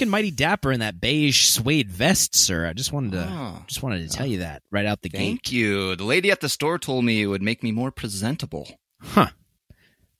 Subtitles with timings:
[0.00, 2.66] looking mighty dapper in that beige suede vest, sir.
[2.66, 5.18] I just wanted to Oh, just wanted to tell you that right out the gate.
[5.18, 5.94] thank you.
[5.94, 8.66] The lady at the store told me it would make me more presentable.
[9.02, 9.28] Huh.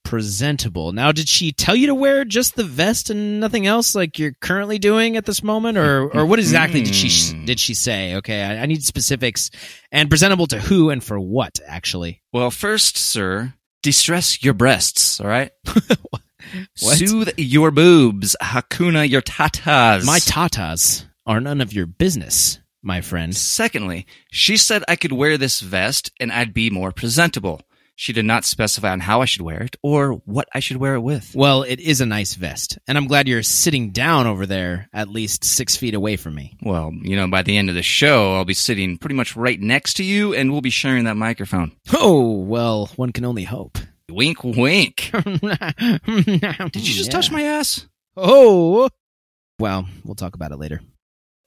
[0.04, 0.92] Presentable.
[0.92, 4.34] Now, did she tell you to wear just the vest and nothing else, like you're
[4.40, 7.44] currently doing at this moment, or or what exactly did she Hmm.
[7.46, 8.16] did she say?
[8.16, 9.50] Okay, I, I need specifics.
[9.92, 11.58] And presentable to who and for what?
[11.66, 15.52] Actually, Well, first, sir, distress your breasts, all right?
[16.80, 16.98] What?
[16.98, 18.36] Soothe your boobs.
[18.42, 20.04] Hakuna your tatas.
[20.04, 23.36] my tatas are none of your business, my friend.
[23.36, 27.60] Secondly, she said I could wear this vest and I'd be more presentable.
[28.00, 30.94] She did not specify on how I should wear it or what I should wear
[30.94, 31.34] it with.
[31.34, 35.10] Well, it is a nice vest, and I'm glad you're sitting down over there, at
[35.10, 36.56] least six feet away from me.
[36.62, 39.60] Well, you know, by the end of the show, I'll be sitting pretty much right
[39.60, 41.72] next to you and we'll be sharing that microphone.
[41.92, 43.76] Oh well, one can only hope.
[44.10, 45.10] Wink, wink.
[45.12, 47.86] Did you just touch my ass?
[48.16, 48.88] Oh.
[49.58, 50.80] Well, we'll talk about it later.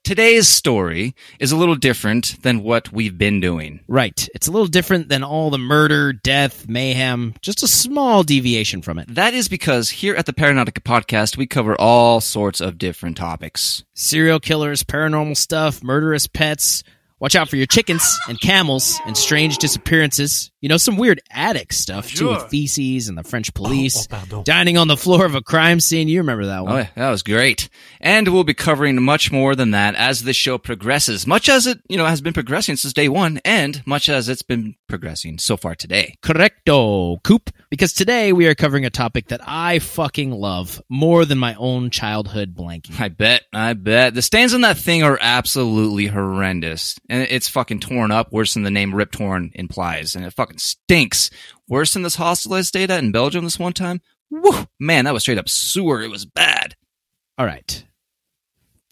[0.04, 3.80] Today's story is a little different than what we've been doing.
[3.88, 4.28] Right.
[4.34, 8.98] It's a little different than all the murder, death, mayhem, just a small deviation from
[8.98, 9.14] it.
[9.14, 13.82] That is because here at the Paranaughtica podcast, we cover all sorts of different topics.
[13.94, 16.84] Serial killers, paranormal stuff, murderous pets.
[17.18, 20.50] Watch out for your chickens and camels and strange disappearances.
[20.64, 24.08] You know, some weird attic stuff too, with feces and the French oh, police.
[24.10, 26.08] Oh, dining on the floor of a crime scene.
[26.08, 26.76] You remember that Oh, one.
[26.76, 27.68] yeah, that was great.
[28.00, 31.80] And we'll be covering much more than that as the show progresses, much as it,
[31.90, 35.58] you know, has been progressing since day one and much as it's been progressing so
[35.58, 36.16] far today.
[36.22, 37.50] Correcto, Coop.
[37.68, 41.90] Because today we are covering a topic that I fucking love more than my own
[41.90, 42.98] childhood blankie.
[42.98, 44.14] I bet, I bet.
[44.14, 46.98] The stains on that thing are absolutely horrendous.
[47.10, 50.14] And it's fucking torn up worse than the name Rip Torn implies.
[50.14, 51.30] And it fucking stinks.
[51.68, 54.00] Worse than this hostelized data in Belgium this one time.
[54.30, 54.66] Woo!
[54.78, 56.02] Man, that was straight up sewer.
[56.02, 56.76] It was bad.
[57.38, 57.84] All right.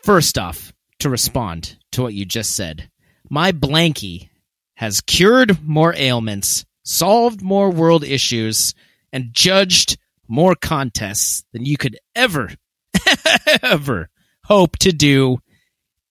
[0.02, 2.90] First off, to respond to what you just said,
[3.28, 4.28] my blankie
[4.74, 8.74] has cured more ailments, solved more world issues,
[9.12, 12.50] and judged more contests than you could ever,
[13.62, 14.08] ever
[14.44, 15.38] hope to do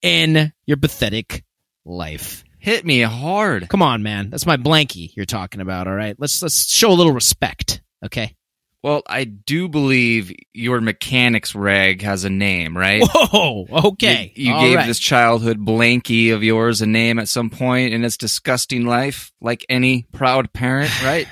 [0.01, 1.44] in your pathetic
[1.85, 2.44] life.
[2.61, 3.67] Hit me hard.
[3.69, 4.29] Come on, man.
[4.29, 6.16] That's my blankie you're talking about, all right?
[6.19, 8.35] Let's let's show a little respect, okay?
[8.83, 13.01] Well, I do believe your mechanics rag has a name, right?
[13.03, 14.31] Whoa, okay.
[14.35, 14.85] You, you gave right.
[14.85, 19.66] this childhood blankie of yours a name at some point in its disgusting life, like
[19.67, 21.28] any proud parent, right?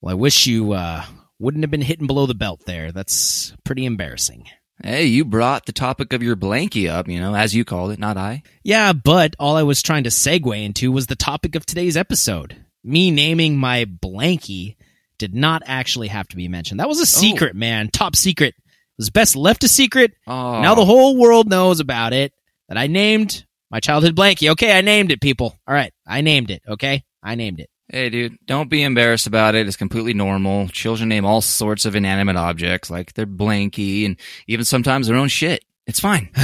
[0.00, 1.04] Well, I wish you uh,
[1.40, 2.92] wouldn't have been hitting below the belt there.
[2.92, 4.46] That's pretty embarrassing.
[4.82, 7.98] Hey, you brought the topic of your blankie up, you know, as you called it,
[7.98, 8.42] not I.
[8.62, 12.56] Yeah, but all I was trying to segue into was the topic of today's episode.
[12.84, 14.76] Me naming my blankie
[15.18, 16.80] did not actually have to be mentioned.
[16.80, 17.04] That was a oh.
[17.04, 17.88] secret, man.
[17.88, 18.54] Top secret.
[18.56, 20.12] It was best left a secret.
[20.26, 22.32] Oh, Now the whole world knows about it.
[22.68, 24.50] That I named my childhood blankie.
[24.50, 25.56] Okay, I named it, people.
[25.66, 26.62] All right, I named it.
[26.68, 27.70] Okay, I named it.
[27.90, 29.66] Hey, dude, don't be embarrassed about it.
[29.66, 30.68] It's completely normal.
[30.68, 35.28] Children name all sorts of inanimate objects, like their blankie and even sometimes their own
[35.28, 35.64] shit.
[35.86, 36.30] It's fine.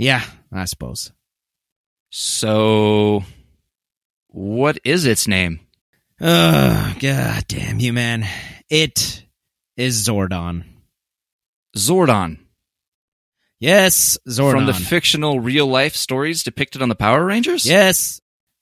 [0.00, 0.22] Yeah,
[0.52, 1.10] I suppose.
[2.10, 3.24] So,
[4.28, 5.58] what is its name?
[6.20, 8.24] Oh, god damn you, man.
[8.70, 9.24] It
[9.76, 10.62] is Zordon.
[11.76, 12.38] Zordon.
[13.58, 14.52] Yes, Zordon.
[14.52, 17.66] From the fictional real life stories depicted on the Power Rangers?
[17.66, 18.20] yes,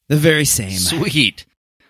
[0.09, 0.71] the very same.
[0.71, 1.45] Sweet.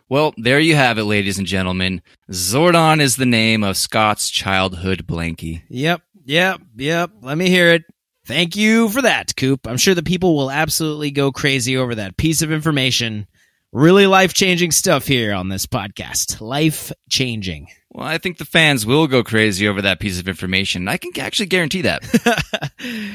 [0.08, 2.00] Well, there you have it, ladies and gentlemen.
[2.30, 5.62] Zordon is the name of Scott's childhood blankie.
[5.68, 7.10] Yep, yep, yep.
[7.22, 7.82] Let me hear it.
[8.24, 9.66] Thank you for that, Coop.
[9.66, 13.26] I'm sure the people will absolutely go crazy over that piece of information.
[13.72, 16.40] Really life changing stuff here on this podcast.
[16.40, 17.66] Life changing.
[17.96, 20.86] Well, I think the fans will go crazy over that piece of information.
[20.86, 22.04] I can actually guarantee that.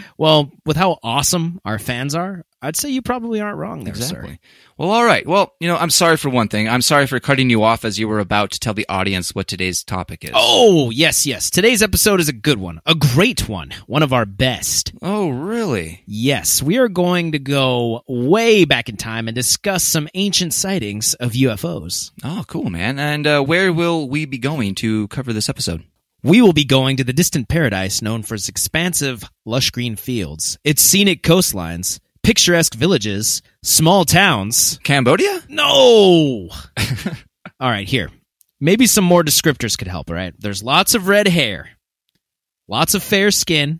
[0.17, 4.37] well, with how awesome our fans are, I'd say you probably aren't wrong there, sir.
[4.77, 5.25] Well, all right.
[5.27, 6.69] Well, you know, I'm sorry for one thing.
[6.69, 9.47] I'm sorry for cutting you off as you were about to tell the audience what
[9.47, 10.31] today's topic is.
[10.33, 11.49] Oh, yes, yes.
[11.49, 14.91] Today's episode is a good one, a great one, one of our best.
[15.01, 16.03] Oh, really?
[16.05, 21.15] Yes, we are going to go way back in time and discuss some ancient sightings
[21.15, 22.11] of UFOs.
[22.23, 22.99] Oh, cool, man.
[22.99, 25.83] And uh, where will we be going to cover this episode?
[26.23, 30.59] We will be going to the distant paradise known for its expansive, lush green fields,
[30.63, 34.79] its scenic coastlines, picturesque villages, small towns.
[34.83, 35.41] Cambodia?
[35.49, 36.49] No!
[37.59, 38.11] all right, here.
[38.59, 40.33] Maybe some more descriptors could help, all right?
[40.37, 41.69] There's lots of red hair,
[42.67, 43.79] lots of fair skin,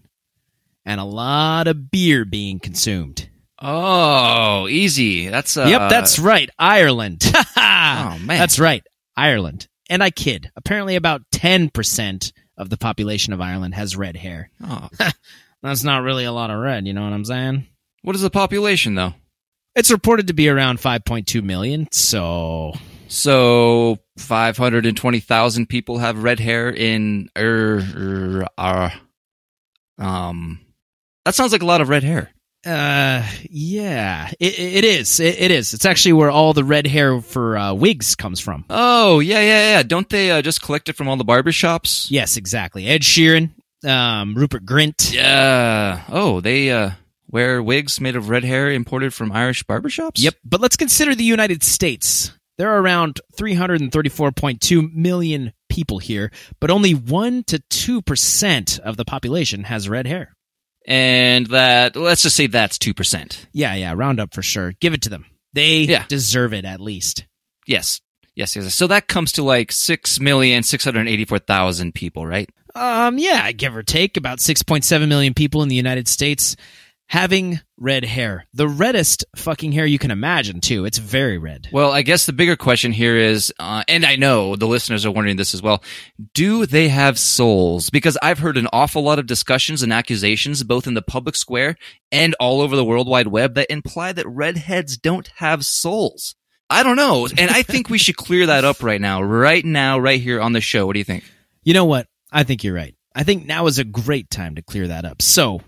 [0.83, 3.29] and a lot of beer being consumed.
[3.59, 5.27] Oh, easy.
[5.27, 6.49] That's uh, yep, that's right.
[6.57, 7.21] Ireland.
[7.35, 8.39] oh, man.
[8.39, 8.83] That's right.
[9.15, 9.67] Ireland.
[9.91, 10.49] And I kid.
[10.55, 14.49] Apparently, about 10% of the population of Ireland has red hair.
[14.63, 14.88] Oh.
[15.61, 17.67] That's not really a lot of red, you know what I'm saying?
[18.01, 19.13] What is the population though?
[19.75, 22.73] It's reported to be around 5.2 million, so
[23.09, 28.89] So five hundred and twenty thousand people have red hair in er, er, uh,
[29.97, 30.61] um.
[31.25, 32.31] That sounds like a lot of red hair.
[32.65, 35.19] Uh yeah, it, it is.
[35.19, 35.73] It, it is.
[35.73, 38.65] It's actually where all the red hair for uh, wigs comes from.
[38.69, 39.83] Oh yeah, yeah, yeah.
[39.83, 42.09] Don't they uh, just collect it from all the barber shops?
[42.11, 42.87] Yes, exactly.
[42.87, 43.49] Ed Sheeran,
[43.85, 45.13] um, Rupert Grint.
[45.13, 46.01] Yeah.
[46.09, 46.91] Oh, they uh,
[47.31, 50.17] wear wigs made of red hair imported from Irish barbershops?
[50.21, 50.35] Yep.
[50.43, 52.31] But let's consider the United States.
[52.57, 59.63] There are around 334.2 million people here, but only 1 to 2% of the population
[59.63, 60.35] has red hair.
[60.88, 63.45] And that, let's just say that's 2%.
[63.54, 64.74] Yeah, yeah, round up for sure.
[64.80, 65.25] Give it to them.
[65.54, 66.06] They Yeah.
[66.07, 67.25] deserve it at least.
[67.68, 68.01] Yes.
[68.36, 68.74] Yes, yes.
[68.74, 72.50] So that comes to like 6,684,000 people, right?
[72.74, 76.56] Um, yeah, give or take about 6.7 million people in the United States
[77.11, 78.45] having red hair.
[78.53, 80.85] The reddest fucking hair you can imagine, too.
[80.85, 81.67] It's very red.
[81.69, 85.11] Well, I guess the bigger question here is, uh, and I know the listeners are
[85.11, 85.83] wondering this as well,
[86.33, 87.89] do they have souls?
[87.89, 91.75] Because I've heard an awful lot of discussions and accusations, both in the public square
[92.13, 96.35] and all over the World Wide Web, that imply that redheads don't have souls.
[96.69, 97.27] I don't know.
[97.37, 100.53] And I think we should clear that up right now, right now, right here on
[100.53, 100.85] the show.
[100.85, 101.25] What do you think?
[101.61, 102.07] You know what?
[102.31, 102.95] I think you're right.
[103.13, 105.21] I think now is a great time to clear that up.
[105.21, 105.59] So,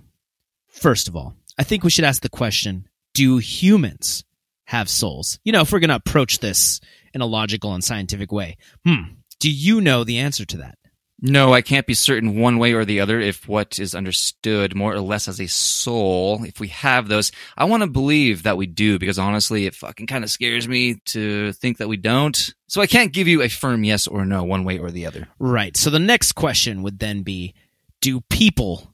[0.73, 4.23] first of all, I think we should ask the question Do humans
[4.65, 5.39] have souls?
[5.43, 6.81] You know, if we're going to approach this
[7.13, 9.03] in a logical and scientific way, hmm,
[9.39, 10.77] do you know the answer to that?
[11.25, 14.93] No, I can't be certain one way or the other if what is understood more
[14.93, 17.31] or less as a soul, if we have those.
[17.55, 20.95] I want to believe that we do because honestly, it fucking kind of scares me
[21.05, 22.53] to think that we don't.
[22.67, 25.29] So I can't give you a firm yes or no one way or the other.
[25.39, 25.77] Right.
[25.77, 27.53] So, the next question would then be
[28.01, 28.92] Do people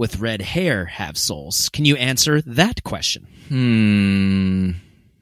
[0.00, 1.68] with red hair have souls?
[1.68, 3.26] Can you answer that question?
[3.48, 4.70] Hmm.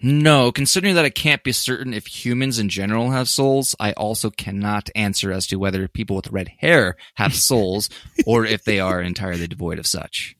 [0.00, 4.30] No, considering that I can't be certain if humans in general have souls, I also
[4.30, 7.90] cannot answer as to whether people with red hair have souls
[8.24, 10.36] or if they are entirely devoid of such.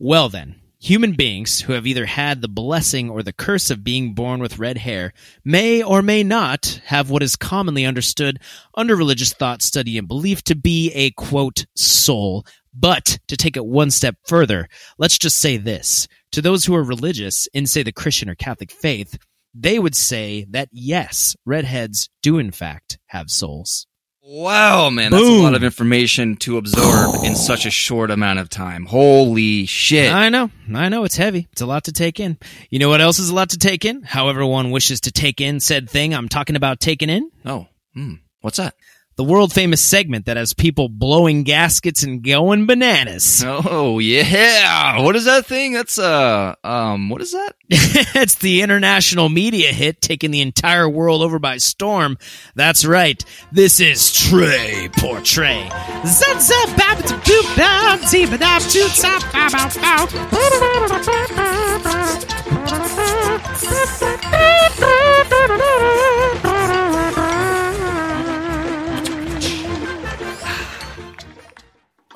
[0.00, 4.14] Well, then, human beings who have either had the blessing or the curse of being
[4.14, 5.12] born with red hair
[5.44, 8.40] may or may not have what is commonly understood
[8.74, 12.44] under religious thought, study, and belief to be a quote, soul.
[12.78, 14.68] But to take it one step further,
[14.98, 16.06] let's just say this.
[16.32, 19.18] To those who are religious in, say, the Christian or Catholic faith,
[19.54, 23.86] they would say that yes, redheads do in fact have souls.
[24.28, 28.50] Wow, man, that's a lot of information to absorb in such a short amount of
[28.50, 28.84] time.
[28.84, 30.12] Holy shit.
[30.12, 30.50] I know.
[30.74, 31.46] I know it's heavy.
[31.52, 32.36] It's a lot to take in.
[32.68, 34.02] You know what else is a lot to take in?
[34.02, 37.30] However one wishes to take in said thing I'm talking about taking in?
[37.44, 38.14] Oh, hmm.
[38.40, 38.74] What's that?
[39.16, 43.42] The world famous segment that has people blowing gaskets and going bananas.
[43.68, 45.00] Oh, yeah.
[45.00, 45.72] What is that thing?
[45.72, 47.54] That's, uh, um, what is that?
[47.70, 52.18] it's the international media hit taking the entire world over by storm.
[52.54, 53.24] That's right.
[53.50, 55.68] This is Trey Portray.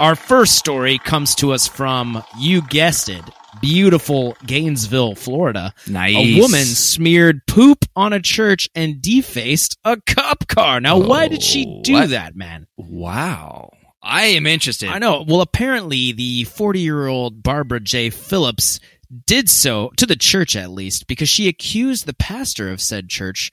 [0.00, 3.22] Our first story comes to us from, you guessed it,
[3.60, 5.74] beautiful Gainesville, Florida.
[5.86, 6.16] Nice.
[6.16, 10.80] A woman smeared poop on a church and defaced a cop car.
[10.80, 12.10] Now, why did she Oh, do what?
[12.10, 12.66] that, man?
[12.78, 13.68] Wow.
[14.02, 14.88] I am interested.
[14.88, 15.22] I know.
[15.28, 18.08] Well, apparently, the 40 year old Barbara J.
[18.08, 18.80] Phillips
[19.26, 23.50] did so, to the church at least, because she accused the pastor of said church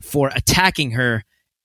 [0.00, 1.24] for attacking her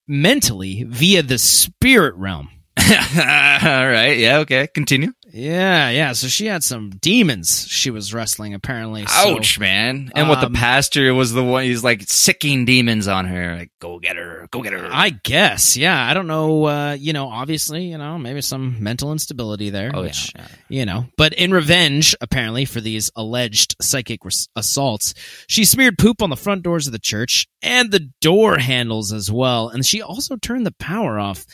[0.09, 2.49] mentally via the spirit realm.
[3.63, 4.17] All right.
[4.17, 4.39] Yeah.
[4.39, 4.67] Okay.
[4.67, 5.11] Continue.
[5.35, 6.13] Yeah, yeah.
[6.13, 9.05] So she had some demons she was wrestling, apparently.
[9.05, 10.11] So- Ouch, man.
[10.15, 13.55] And what the um, pastor was the one, he's like sicking demons on her.
[13.57, 14.47] Like, go get her.
[14.51, 14.87] Go get her.
[14.89, 16.09] I guess, yeah.
[16.09, 16.65] I don't know.
[16.65, 19.91] Uh, you know, obviously, you know, maybe some mental instability there.
[19.93, 20.47] oh, which, yeah.
[20.69, 21.05] you know.
[21.17, 25.13] But in revenge, apparently, for these alleged psychic res- assaults,
[25.47, 29.29] she smeared poop on the front doors of the church and the door handles as
[29.29, 29.67] well.
[29.67, 31.45] And she also turned the power off.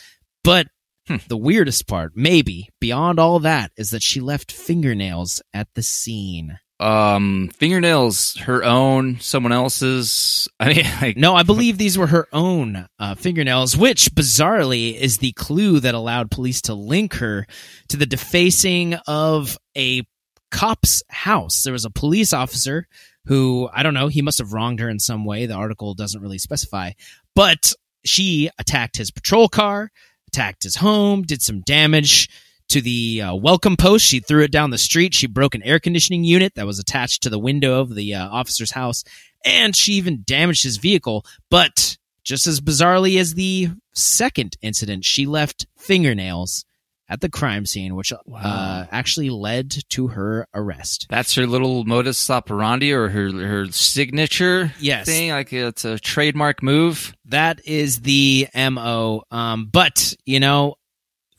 [0.44, 0.68] But
[1.08, 1.16] Hmm.
[1.26, 6.58] the weirdest part, maybe beyond all that, is that she left fingernails at the scene.
[6.78, 10.48] Um, fingernails, her own, someone else's.
[10.58, 15.18] I mean, like, No, I believe these were her own uh, fingernails, which bizarrely is
[15.18, 17.46] the clue that allowed police to link her
[17.88, 20.02] to the defacing of a
[20.50, 21.62] cop's house.
[21.62, 22.86] There was a police officer
[23.26, 25.46] who, I don't know, he must have wronged her in some way.
[25.46, 26.92] The article doesn't really specify,
[27.34, 27.72] but
[28.04, 29.90] she attacked his patrol car,
[30.32, 32.28] attacked his home, did some damage
[32.68, 34.06] to the uh, welcome post.
[34.06, 35.12] She threw it down the street.
[35.12, 38.28] She broke an air conditioning unit that was attached to the window of the uh,
[38.28, 39.04] officer's house,
[39.44, 41.26] and she even damaged his vehicle.
[41.50, 46.64] But just as bizarrely as the second incident, she left fingernails
[47.12, 51.06] at the crime scene, which uh, actually led to her arrest.
[51.10, 55.30] That's her little modus operandi or her her signature Yes, thing.
[55.30, 57.14] Like it's a trademark move.
[57.26, 59.24] that is the mo.
[59.30, 60.76] Um, but you know,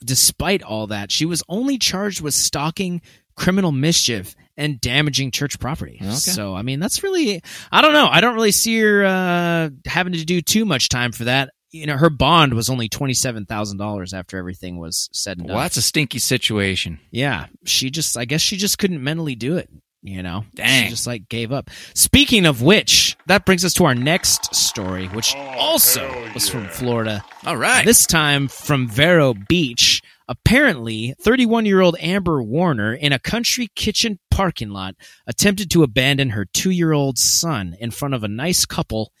[0.04, 3.02] despite all that, she was only charged with stalking,
[3.36, 5.98] criminal mischief, and damaging church property.
[6.00, 6.14] Okay.
[6.14, 8.06] So I mean, that's really I don't know.
[8.08, 11.50] I don't really see her uh, having to do too much time for that.
[11.74, 15.48] You know, her bond was only twenty seven thousand dollars after everything was said and
[15.48, 15.56] done.
[15.56, 17.00] Well, that's a stinky situation.
[17.10, 19.68] Yeah, she just I guess she just couldn't mentally do it,
[20.00, 20.44] you know.
[20.54, 20.84] Dang.
[20.84, 21.70] She just like gave up.
[21.92, 26.68] Speaking of which, that brings us to our next story, which oh, also was from
[26.68, 27.24] Florida.
[27.44, 27.84] All right.
[27.84, 30.00] This time from Vero Beach.
[30.28, 34.94] Apparently, 31-year-old Amber Warner in a country kitchen parking lot
[35.26, 39.12] attempted to abandon her 2-year-old son in front of a nice couple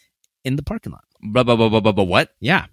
[0.44, 1.04] in the parking lot.
[1.24, 2.30] Blah, blah, blah, blah, blah, blah, what?
[2.40, 2.66] Yeah.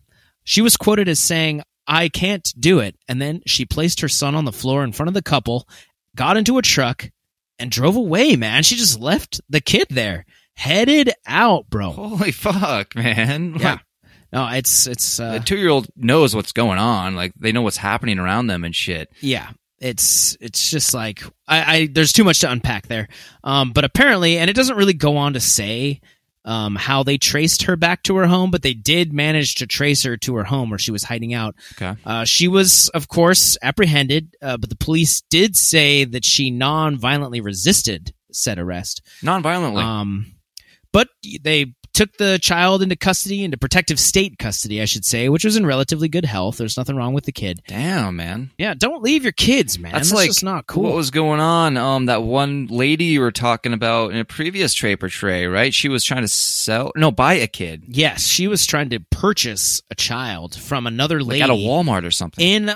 [0.44, 2.96] She was quoted as saying, I can't do it.
[3.08, 5.68] And then she placed her son on the floor in front of the couple,
[6.16, 7.10] got into a truck,
[7.60, 8.64] and drove away, man.
[8.64, 11.92] She just left the kid there, headed out, bro.
[11.92, 13.56] Holy fuck, man.
[13.60, 13.72] Yeah.
[13.72, 13.80] Like,
[14.34, 17.16] No, it's, it's, uh, the two year old knows what's going on.
[17.16, 19.10] Like they know what's happening around them and shit.
[19.22, 19.50] yeah.
[19.84, 23.08] It's, it's just like, I, I, there's too much to unpack there.
[23.44, 26.02] Um, but apparently, and it doesn't really go on to say,
[26.46, 30.04] um, how they traced her back to her home, but they did manage to trace
[30.04, 31.56] her to her home where she was hiding out.
[31.74, 31.96] Okay.
[32.06, 37.42] Uh, she was, of course, apprehended, uh, but the police did say that she non-violently
[37.42, 39.02] resisted said arrest.
[39.22, 39.84] Non-violently.
[39.84, 40.34] Um,
[40.92, 41.10] but
[41.42, 45.56] they took the child into custody, into protective state custody, I should say, which was
[45.56, 46.58] in relatively good health.
[46.58, 47.62] There's nothing wrong with the kid.
[47.68, 48.50] Damn, man.
[48.58, 49.92] Yeah, don't leave your kids, man.
[49.92, 50.84] That's That's, like just not cool.
[50.84, 51.78] What was going on?
[51.78, 55.72] Um, that one lady you were talking about in a previous tray per tray, right?
[55.72, 59.84] She was trying to sell, no, buy a kid, yes, she was trying to purchase
[59.92, 62.44] a child from another like lady at a Walmart or something.
[62.44, 62.76] in uh,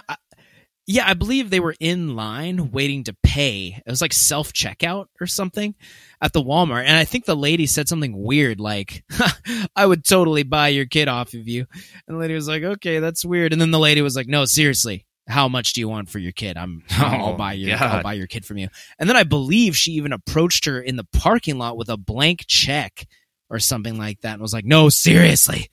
[0.88, 3.82] yeah i believe they were in line waiting to pay.
[3.86, 5.76] It was like self checkout or something
[6.22, 9.04] at the walmart and i think the lady said something weird like
[9.76, 11.66] i would totally buy your kid off of you.
[12.08, 13.52] And the lady was like okay that's weird.
[13.54, 16.32] And then the lady was like no seriously how much do you want for your
[16.34, 16.56] kid?
[16.56, 17.96] I'm i'll Oh, buy your God.
[17.96, 18.68] i'll buy your kid from you.
[19.00, 22.46] And then i believe she even approached her in the parking lot with a blank
[22.48, 23.08] check
[23.50, 25.68] or something like that and was like no seriously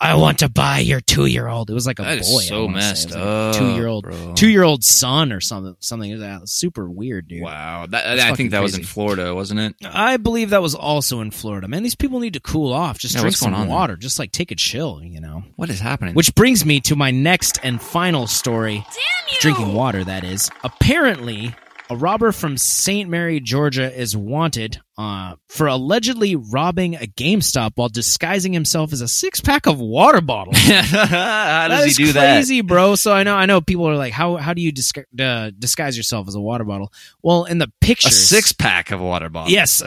[0.00, 1.70] I want to buy your two year old.
[1.70, 2.40] It was like a That is boy.
[2.40, 2.86] I so wanna say.
[2.86, 3.54] It messed like up.
[3.54, 7.28] Two year old two year old son or something something that was uh, super weird
[7.28, 8.84] dude Wow, that, That's I think that was in.
[8.84, 9.76] Florida, wasn't it?
[9.84, 13.14] i believe that was also in florida man these people need to cool off just
[13.14, 13.70] Yeah, drink some on there?
[13.76, 16.14] water just like take a chill you know What is happening?
[16.14, 19.36] which brings me to my next and final story Damn you!
[19.40, 21.54] drinking water that is apparently
[21.94, 27.88] a robber from st mary georgia is wanted uh, for allegedly robbing a gamestop while
[27.88, 32.34] disguising himself as a six-pack of water bottles How does That he do that?
[32.36, 32.94] crazy, bro.
[32.94, 35.96] So I know, I know people are like, how how do you disgu- uh, disguise
[35.96, 36.92] yourself as a water bottle?
[37.22, 39.52] Well, in the picture, A six pack of water bottles.
[39.52, 39.82] yes.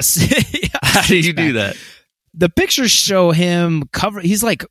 [0.62, 1.78] yeah, How do you do that?
[2.34, 4.20] The pictures show him cover.
[4.20, 4.66] He's like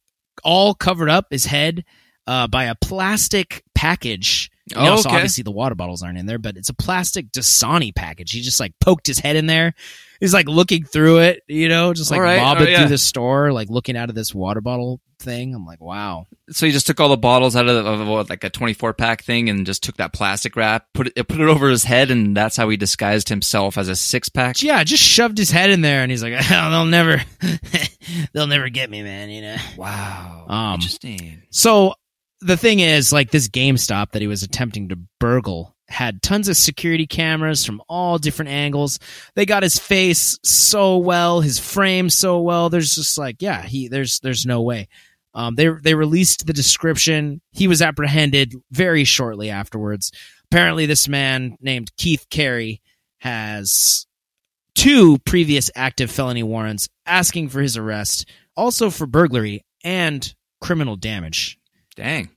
[0.45, 1.85] all covered up his head
[2.27, 4.51] uh, by a plastic package.
[4.69, 5.17] You know, Oh, so okay.
[5.17, 8.33] obviously the water bottles aren't in there, but it's a plastic Dasani package.
[8.33, 9.75] He just like poked his head in there.
[10.19, 12.41] He's like looking through it, you know, just like right.
[12.41, 12.79] mobbing Oh, yeah.
[12.81, 15.55] through the store, like looking out of this water bottle thing.
[15.55, 16.27] I'm like, wow.
[16.51, 19.23] So he just took all the bottles out of, of what, like a 24 pack
[19.23, 22.35] thing and just took that plastic wrap, put it, put it over his head, and
[22.37, 24.63] that's how he disguised himself as a six pack.
[24.63, 27.23] yeah, just shoved his head in there, and he's like, "They'll never,
[28.33, 29.57] they'll never get me, man." You know.
[29.77, 30.47] Wow.
[30.49, 31.43] Um, Interesting.
[31.51, 31.95] So
[32.41, 36.57] the thing is, like this GameStop that he was attempting to burgle had tons of
[36.57, 38.99] security cameras from all different angles.
[39.35, 42.69] They got his face so well, his frame so well.
[42.69, 44.89] There's just like, yeah, he there's there's no way.
[45.35, 47.41] Um, they they released the description.
[47.53, 50.13] He was apprehended very shortly afterwards.
[50.51, 52.81] Apparently, this man named Keith Carey
[53.19, 54.07] has
[54.75, 61.59] two previous active felony warrants asking for his arrest, also for burglary and criminal damage.
[61.97, 62.31] Dang.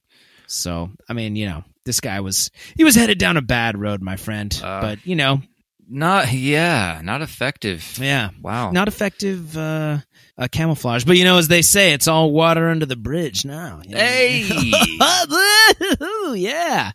[0.47, 4.01] So, I mean, you know, this guy was he was headed down a bad road,
[4.01, 4.59] my friend.
[4.63, 4.81] Uh.
[4.81, 5.41] but you know,
[5.87, 7.97] Not, yeah, not effective.
[8.01, 8.71] yeah, Wow.
[8.71, 9.99] not effective uh,
[10.37, 11.03] uh, camouflage.
[11.03, 13.81] But you know, as they say, it's all water under the bridge now.
[13.83, 13.97] you know?
[13.99, 14.47] Hey.
[16.35, 16.91] Yeah.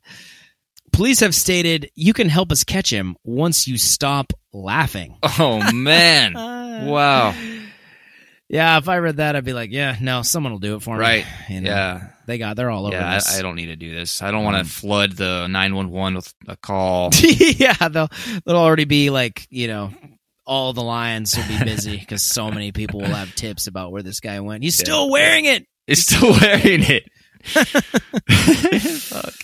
[0.92, 5.18] Police have stated you can help us catch him once you stop laughing.
[5.38, 6.34] oh, man.
[6.86, 7.34] wow.
[8.48, 10.94] Yeah, if I read that, I'd be like, yeah, no, someone will do it for
[10.94, 11.00] me.
[11.00, 11.26] Right.
[11.48, 11.70] You know?
[11.70, 12.08] Yeah.
[12.26, 12.56] They got.
[12.56, 13.34] They're all over yeah, this.
[13.34, 14.22] I, I don't need to do this.
[14.22, 17.10] I don't want to Um, flood the 911 with a call.
[17.22, 18.08] yeah, they'll
[18.46, 19.90] they'll already be like you know.
[20.46, 24.02] All the lines will be busy because so many people will have tips about where
[24.02, 24.62] this guy went.
[24.62, 24.84] He's Yeah.
[24.84, 25.66] still wearing it.
[25.86, 27.10] He's still wearing it.
[29.00, 29.34] Fuck.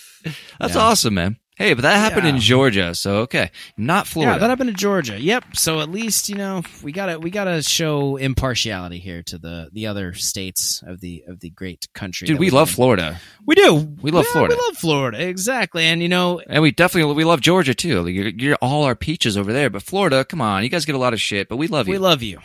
[0.60, 0.80] That's Yeah.
[0.82, 1.36] awesome, man.
[1.60, 4.32] Hey, but that happened in Georgia, so okay, not Florida.
[4.32, 5.20] Yeah, that happened in Georgia.
[5.20, 5.56] Yep.
[5.56, 9.86] So at least you know we gotta we gotta show impartiality here to the the
[9.86, 12.26] other states of the of the great country.
[12.26, 12.74] Dude, that we love in.
[12.76, 13.74] Florida, We do.
[14.00, 14.56] We love Yeah, Florida.
[14.58, 15.28] We love Florida.
[15.28, 15.84] Exactly.
[15.84, 18.06] And you know, and we definitely we love Georgia too.
[18.06, 20.98] You're, you're all our peaches over there, but Florida, come on, you guys get a
[20.98, 21.92] lot of shit, but we love you.
[21.92, 22.38] we love you.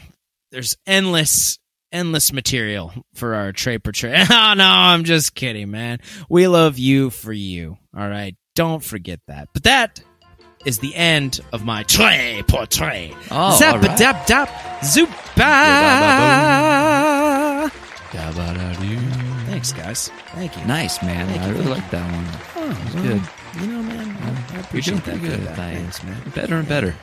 [0.51, 1.57] There's endless
[1.89, 4.13] endless material for our trade portray.
[4.29, 5.99] oh no, I'm just kidding, man.
[6.27, 7.77] We love you for you.
[7.97, 8.35] All right.
[8.55, 9.49] Don't forget that.
[9.53, 10.01] But that
[10.65, 13.13] is the end of my tray portray.
[13.31, 13.97] oh, Zap right.
[13.97, 14.49] dap dap
[14.81, 15.11] zupa.
[19.47, 20.09] Thanks, guys.
[20.33, 20.65] Thank you.
[20.65, 22.25] Nice man, Thank I you, really like that one.
[22.55, 23.21] Oh, well, good.
[23.61, 25.21] You know, man, I, I appreciate that.
[25.21, 25.43] good.
[25.43, 25.55] Diane.
[25.55, 26.21] Thanks, man.
[26.33, 26.95] Better and better.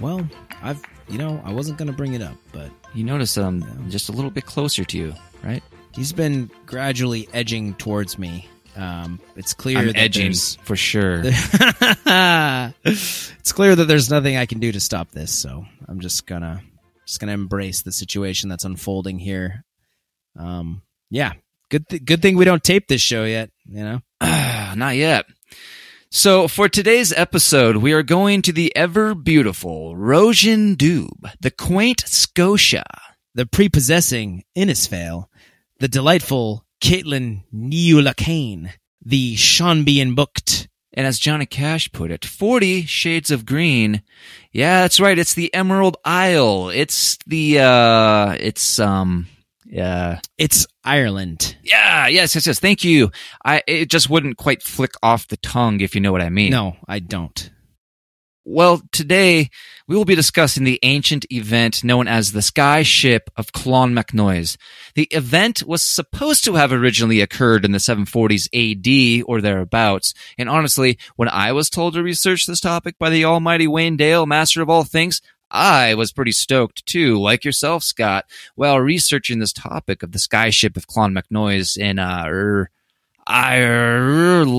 [0.00, 0.28] Well,
[0.62, 3.88] I've, you know, I wasn't gonna bring it up, but You notice um Yeah.
[3.90, 5.62] just a little bit closer to you, right?
[5.94, 8.46] he's been gradually edging towards me.
[8.76, 11.22] Um, it's clear I'm that edging there's- for sure.
[12.84, 16.62] it's clear that there's nothing I can do to stop this, so I'm just gonna
[17.06, 19.64] just gonna embrace the situation that's unfolding here.
[20.38, 21.32] Um, yeah,
[21.70, 23.50] good th- good thing we don't tape this show yet.
[23.66, 24.00] You know,
[24.76, 25.24] Not yet.
[26.10, 32.00] So, for today's episode, we are going to the ever beautiful Róisín Dubh, the quaint
[32.06, 32.84] Scotia.
[33.34, 35.26] the prepossessing Innisfail,
[35.80, 38.72] the delightful Caitlin Neulacane,
[39.04, 40.68] the Sean-Bhean Bhocht.
[40.92, 44.02] And as Johnny Cash put it, 40 shades of green.
[44.50, 45.18] Yeah, that's right.
[45.18, 46.70] It's the Emerald Isle.
[46.70, 49.26] It's the, uh, it's, um,
[49.66, 50.20] yeah.
[50.38, 51.56] It's Ireland.
[51.62, 52.60] Yeah, yes, yes, yes.
[52.60, 53.10] Thank you.
[53.44, 56.50] I, it just wouldn't quite flick off the tongue, if you know what I mean.
[56.50, 57.50] No, I don't.
[58.48, 59.50] Well, today
[59.88, 64.56] we will be discussing the ancient event known as the Sky Ship of Clonmacnoise.
[64.94, 70.48] The event was supposed to have originally occurred in the 740s AD or thereabouts, and
[70.48, 74.62] honestly, when I was told to research this topic by the almighty Wayne Dale, master
[74.62, 80.04] of all things, I was pretty stoked too, like yourself, Scott, while researching this topic
[80.04, 82.70] of the Sky Ship of Clonmacnoise in, uh, er,
[83.26, 84.56] Ireland.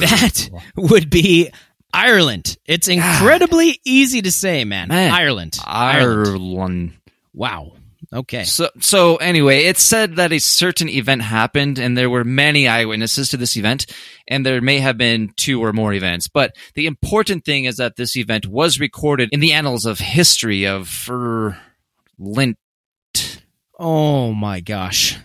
[0.00, 1.50] That would be
[1.92, 2.56] Ireland.
[2.66, 2.92] It's ah.
[2.92, 4.88] incredibly easy to say, man.
[4.88, 5.12] Man.
[5.12, 5.58] Ireland.
[5.64, 6.28] Ireland.
[6.28, 6.92] Ireland.
[7.32, 7.72] Wow.
[8.12, 8.44] Okay.
[8.44, 13.30] So, so anyway, it said that a certain event happened, and there were many eyewitnesses
[13.30, 13.86] to this event,
[14.28, 16.28] and there may have been two or more events.
[16.28, 20.66] But the important thing is that this event was recorded in the annals of history
[20.66, 21.08] of
[22.18, 22.56] Lint.
[23.78, 25.18] Oh my gosh.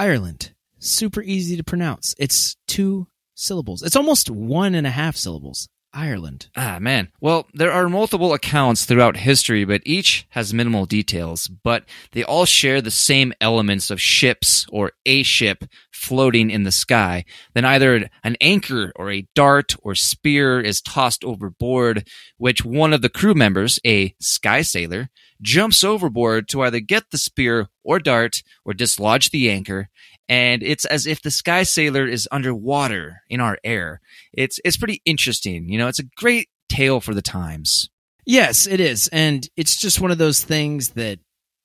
[0.00, 0.54] Ireland.
[0.78, 2.14] Super easy to pronounce.
[2.18, 3.82] It's two syllables.
[3.82, 5.68] It's almost one and a half syllables.
[5.92, 6.48] Ireland.
[6.56, 7.08] Ah, man.
[7.20, 11.48] Well, there are multiple accounts throughout history, but each has minimal details.
[11.48, 16.72] But they all share the same elements of ships or a ship floating in the
[16.72, 17.26] sky.
[17.52, 22.08] Then either an anchor or a dart or spear is tossed overboard,
[22.38, 27.18] which one of the crew members, a sky sailor, jumps overboard to either get the
[27.18, 29.88] spear or dart or dislodge the anchor.
[30.28, 34.00] And it's as if the sky sailor is underwater in our air
[34.32, 35.68] it's it's pretty interesting.
[35.68, 37.90] You know, it's a great tale for the times.
[38.26, 39.08] Yes, it is.
[39.08, 41.18] And it's just one of those things that,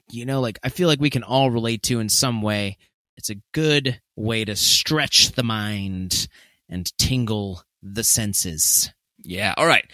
[0.10, 2.78] you know, like I feel like we can all relate to in some way.
[3.18, 6.28] It's a good way to stretch the mind
[6.70, 8.92] and tingle the senses.
[9.22, 9.86] Yeah, all right.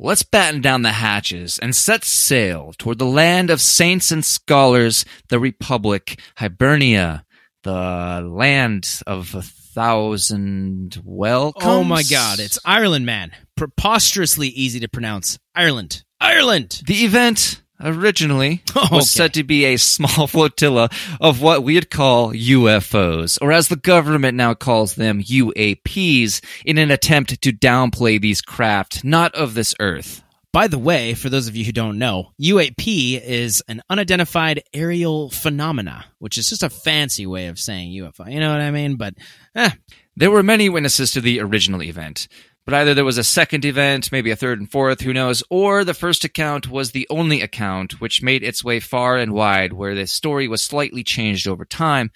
[0.00, 5.04] Let's batten down the hatches and set sail toward the land of saints and scholars,
[5.28, 7.24] the Republic, Hibernia,
[7.64, 11.64] the land of a thousand welcomes.
[11.64, 13.32] Oh my god, it's Ireland, man.
[13.56, 15.36] Preposterously easy to pronounce.
[15.52, 16.04] Ireland.
[16.20, 16.80] Ireland.
[16.86, 19.24] the event originally Oh, was okay.
[19.24, 20.88] said to be a small flotilla
[21.20, 26.90] of what we'd call UFOs, or as the government now calls them, UAPs, in an
[26.90, 30.22] attempt to downplay these craft not of this earth.
[30.50, 35.28] By the way, for those of you who don't know, UAP is an unidentified aerial
[35.30, 38.32] phenomena, which is just a fancy way of saying UFO.
[38.32, 38.96] You know what I mean?
[38.96, 39.14] But
[39.54, 39.70] eh,
[40.16, 42.28] There were many witnesses to the original event,
[42.68, 45.84] but either there was a second event, maybe a third and fourth, who knows, or
[45.84, 49.94] the first account was the only account which made its way far and wide, where
[49.94, 52.10] the story was slightly changed over time.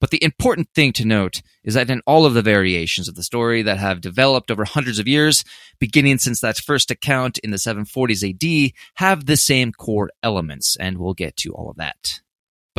[0.00, 3.22] But the important thing to note is that in all of the variations of the
[3.22, 5.44] story that have developed over hundreds of years,
[5.78, 10.96] beginning since that first account in the 740s AD, have the same core elements, and
[10.96, 12.20] we'll get to all of that.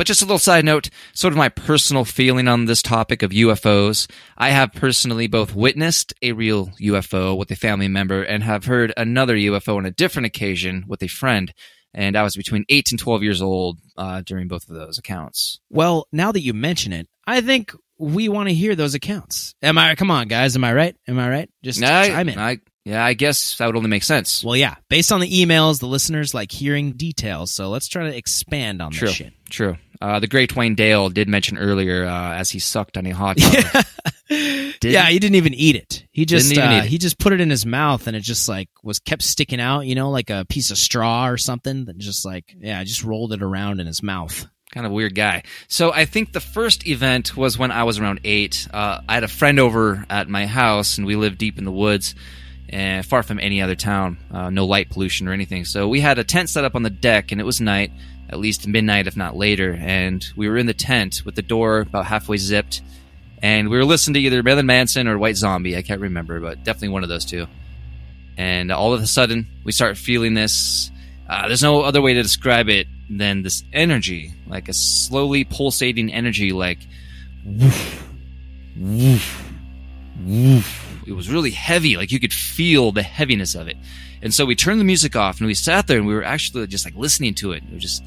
[0.00, 3.32] But just a little side note, sort of my personal feeling on this topic of
[3.32, 4.10] UFOs.
[4.38, 8.94] I have personally both witnessed a real UFO with a family member and have heard
[8.96, 11.52] another UFO on a different occasion with a friend.
[11.92, 15.60] And I was between 8 and 12 years old uh, during both of those accounts.
[15.68, 19.54] Well, now that you mention it, I think we want to hear those accounts.
[19.60, 19.96] Am I?
[19.96, 20.56] Come on, guys.
[20.56, 20.96] Am I right?
[21.08, 21.50] Am I right?
[21.62, 22.38] Just I, chime in.
[22.38, 24.42] I, yeah, I guess that would only make sense.
[24.42, 24.76] well, yeah.
[24.88, 27.50] Based on the emails, the listeners like hearing details.
[27.50, 29.08] So let's try to expand on True.
[29.08, 29.32] this shit.
[29.50, 29.76] True.
[30.00, 33.36] Uh, the great Wayne Dale did mention earlier uh, as he sucked on a hot
[33.36, 33.84] dog.
[34.82, 36.06] yeah, he didn't even eat it.
[36.10, 38.98] He just uh, he just put it in his mouth, and it just like was
[38.98, 39.80] kept sticking out.
[39.80, 41.84] You know, like a piece of straw or something.
[41.84, 44.46] That just like yeah, just rolled it around in his mouth.
[44.72, 45.42] kind of weird guy.
[45.68, 48.68] So I think the first event was when I was around eight.
[48.72, 51.72] Uh, I had a friend over at my house, and we lived deep in the
[51.72, 52.14] woods,
[52.70, 54.16] and far from any other town.
[54.30, 55.64] Uh, no light pollution or anything.
[55.64, 57.92] So we had a tent set up on the deck, and it was night,
[58.28, 59.76] at least midnight, if not later.
[59.78, 62.80] And we were in the tent with the door about halfway zipped,
[63.42, 65.76] and we were listening to either Marilyn Manson or White Zombie.
[65.76, 67.46] I can't remember, but definitely one of those two.
[68.36, 70.90] And all of a sudden, we start feeling this.
[71.28, 76.12] Uh, there's no other way to describe it than this energy, like a slowly pulsating
[76.12, 76.78] energy, like
[77.44, 78.08] woof,
[78.76, 79.52] woof,
[80.24, 80.89] woof.
[81.10, 83.76] It was really heavy, like you could feel the heaviness of it.
[84.22, 86.66] And so we turned the music off and we sat there and we were actually
[86.68, 87.64] just like listening to it.
[87.64, 88.04] It was just,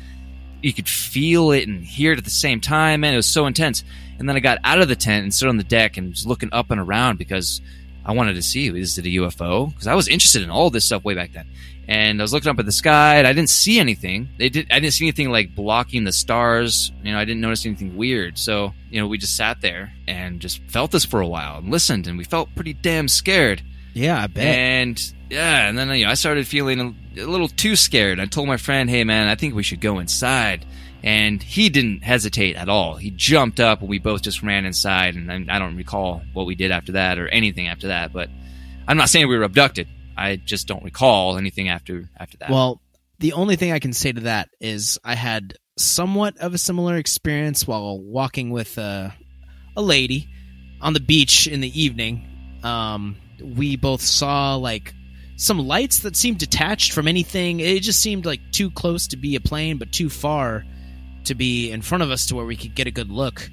[0.62, 3.14] you could feel it and hear it at the same time, man.
[3.14, 3.84] It was so intense.
[4.18, 6.26] And then I got out of the tent and stood on the deck and was
[6.26, 7.62] looking up and around because
[8.06, 9.70] I wanted to see is it a UFO?
[9.70, 11.48] Because I was interested in all this stuff way back then.
[11.88, 14.30] And I was looking up at the sky and I didn't see anything.
[14.38, 14.72] They did.
[14.72, 16.92] I didn't see anything like blocking the stars.
[17.04, 18.38] You know, I didn't notice anything weird.
[18.38, 21.70] So you know, we just sat there and just felt this for a while and
[21.70, 23.62] listened, and we felt pretty damn scared.
[23.94, 24.44] Yeah, I bet.
[24.44, 26.80] And yeah, and then you know, I started feeling
[27.16, 28.20] a, a little too scared.
[28.20, 30.66] I told my friend, "Hey, man, I think we should go inside."
[31.06, 32.96] And he didn't hesitate at all.
[32.96, 35.16] He jumped up, and we both just ran inside.
[35.16, 38.14] And I, I don't recall what we did after that or anything after that.
[38.14, 38.30] But
[38.88, 39.88] I'm not saying we were abducted.
[40.24, 42.50] I just don't recall anything after after that.
[42.50, 42.82] Well,
[43.20, 46.96] the only thing I can say to that is I had somewhat of a similar
[46.96, 49.10] experience while walking with uh,
[49.76, 50.30] a lady
[50.82, 52.26] on the beach in the evening.
[52.64, 54.94] Um, we both saw like
[55.36, 57.60] some lights that seemed detached from anything.
[57.60, 60.64] It just seemed like too close to be a plane, but too far
[61.26, 63.50] to be in front of us to where we could get a good look.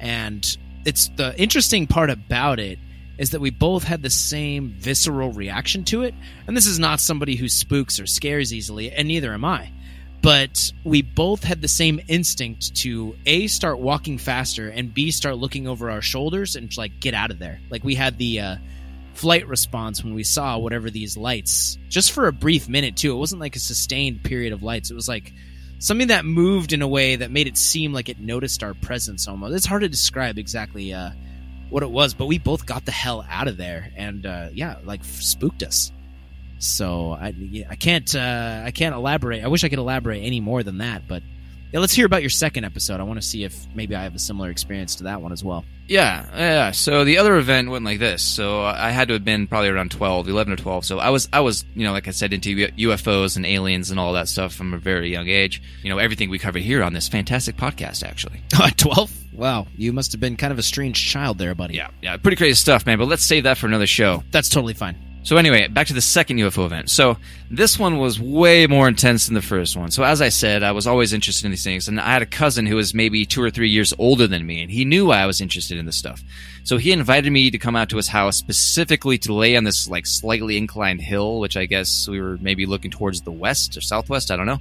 [0.00, 0.44] And
[0.84, 2.80] it's the interesting part about it
[3.18, 6.14] is that we both had the same visceral reaction to it.
[6.46, 9.72] And this is not somebody who spooks or scares easily, and neither am I.
[10.22, 15.36] But we both had the same instinct to A, start walking faster, and B, start
[15.36, 17.60] looking over our shoulders and like get out of there.
[17.70, 18.56] Like we had the uh,
[19.14, 23.12] flight response when we saw whatever these lights, just for a brief minute too.
[23.12, 24.90] It wasn't like a sustained period of lights.
[24.90, 25.32] It was like
[25.78, 29.28] something that moved in a way that made it seem like it noticed our presence
[29.28, 29.54] almost.
[29.54, 31.10] It's hard to describe exactly uh,
[31.70, 34.76] what it was, but we both got the hell out of there, and uh, yeah,
[34.84, 35.92] like spooked us.
[36.58, 37.34] So I,
[37.68, 39.44] I can't uh, I can't elaborate.
[39.44, 41.22] I wish I could elaborate any more than that, but
[41.72, 42.98] yeah, let's hear about your second episode.
[42.98, 45.44] I want to see if maybe I have a similar experience to that one as
[45.44, 45.66] well.
[45.86, 46.70] Yeah, yeah.
[46.70, 48.22] So the other event went like this.
[48.22, 50.84] So I had to have been probably around 12, 11 or 12.
[50.86, 54.00] So I was, I was, you know, like I said, into UFOs and aliens and
[54.00, 55.62] all that stuff from a very young age.
[55.82, 58.42] You know, everything we covered here on this fantastic podcast, actually.
[58.76, 59.12] Twelve?
[59.38, 61.74] Wow, you must have been kind of a strange child there, buddy.
[61.74, 62.16] Yeah, yeah.
[62.16, 62.98] Pretty crazy stuff, man.
[62.98, 64.24] But let's save that for another show.
[64.32, 64.96] that's totally fine.
[65.22, 66.90] So anyway, back to the second UFO event.
[66.90, 67.18] So
[67.50, 69.90] this one was way more intense than the first one.
[69.92, 72.26] So as I said, I was always interested in these things, and I had a
[72.26, 75.26] cousin who was maybe two or three years older than me, and he knew I
[75.26, 76.24] was interested in this stuff.
[76.64, 79.88] So he invited me to come out to his house specifically to lay on this
[79.88, 83.82] like slightly inclined hill, which I guess we were maybe looking towards the west or
[83.82, 84.30] southwest.
[84.30, 84.58] I don't know.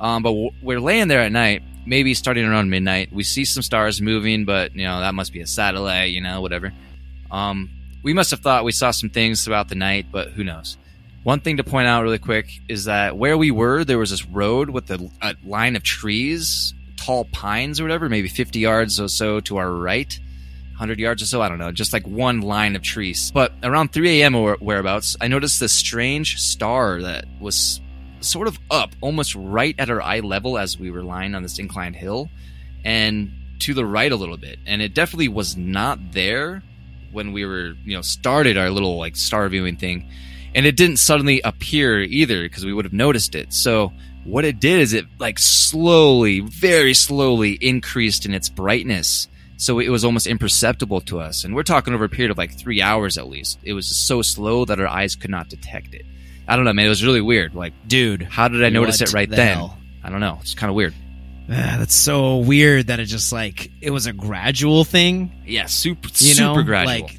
[0.00, 3.12] Um, but we're laying there at night, maybe starting around midnight.
[3.12, 6.40] We see some stars moving, but you know that must be a satellite, you know,
[6.40, 6.72] whatever.
[7.30, 7.70] Um,
[8.02, 10.76] we must have thought we saw some things throughout the night, but who knows?
[11.24, 14.24] One thing to point out really quick is that where we were, there was this
[14.24, 19.08] road with a, a line of trees, tall pines or whatever, maybe 50 yards or
[19.08, 20.18] so to our right,
[20.70, 23.30] 100 yards or so, I don't know, just like one line of trees.
[23.32, 24.36] But around 3 a.m.
[24.36, 27.80] or whereabouts, I noticed this strange star that was
[28.20, 31.58] sort of up, almost right at our eye level as we were lying on this
[31.58, 32.28] inclined hill,
[32.84, 34.58] and to the right a little bit.
[34.66, 36.62] And it definitely was not there
[37.12, 40.08] when we were, you know, started our little like star viewing thing.
[40.54, 43.52] And it didn't suddenly appear either because we would have noticed it.
[43.52, 43.92] So
[44.24, 49.28] what it did is it like slowly, very slowly increased in its brightness.
[49.56, 51.44] So it was almost imperceptible to us.
[51.44, 53.58] And we're talking over a period of like three hours at least.
[53.62, 56.06] It was just so slow that our eyes could not detect it.
[56.48, 56.86] I don't know, man.
[56.86, 57.54] It was really weird.
[57.54, 59.56] Like, Dude, how did I notice it right the then?
[59.56, 59.78] hell?
[60.02, 60.38] I don't know.
[60.40, 60.94] It's kind of weird.
[61.50, 65.30] Ah, that's so weird that it just like it was a gradual thing.
[65.46, 66.94] Yeah, super You super gradual.
[67.06, 67.18] like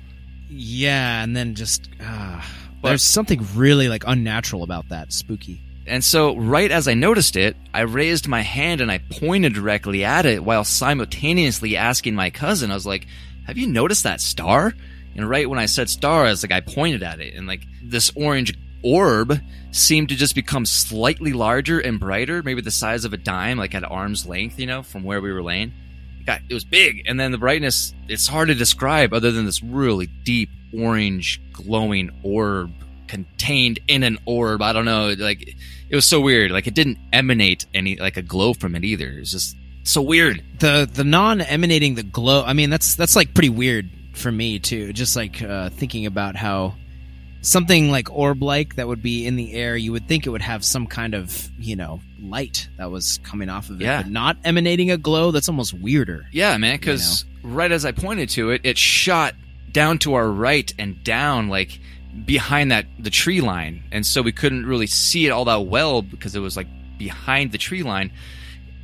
[0.49, 2.41] yeah, and then just uh,
[2.81, 5.13] But- there's something really like unnatural about that.
[5.13, 5.61] Spooky.
[5.87, 10.05] And so, right as I noticed it, I raised my hand and I pointed directly
[10.05, 13.07] at it while simultaneously asking my cousin, I was like,
[13.47, 14.73] Have you noticed that star?
[15.15, 17.33] And right when I said star, I was like, I pointed at it.
[17.33, 19.39] And like this orange orb
[19.71, 23.75] seemed to just become slightly larger and brighter, maybe the size of a dime, like
[23.75, 25.71] at arm's length, you know, from where we were laying.
[26.19, 27.03] It, got, it was big.
[27.07, 32.11] And then the brightness, it's hard to describe other than this really deep orange glowing
[32.23, 32.71] orb
[33.07, 34.61] contained in an orb.
[34.61, 35.13] I don't know.
[35.17, 35.55] Like,
[35.89, 36.51] it was so weird.
[36.51, 39.07] Like, it didn't emanate any, like a glow from it either.
[39.07, 40.43] It's just so weird.
[40.59, 42.43] The the non emanating the glow.
[42.43, 44.93] I mean, that's that's like pretty weird for me too.
[44.93, 46.75] Just like uh, thinking about how
[47.41, 50.41] something like orb like that would be in the air, you would think it would
[50.41, 54.01] have some kind of you know light that was coming off of it, Yeah.
[54.03, 55.31] but not emanating a glow.
[55.31, 56.25] That's almost weirder.
[56.31, 59.35] Yeah, man, because right as I pointed to it, it shot
[59.71, 61.79] down to our right and down, like
[62.25, 66.01] behind that the tree line, and so we couldn't really see it all that well
[66.01, 68.11] because it was like behind the tree line.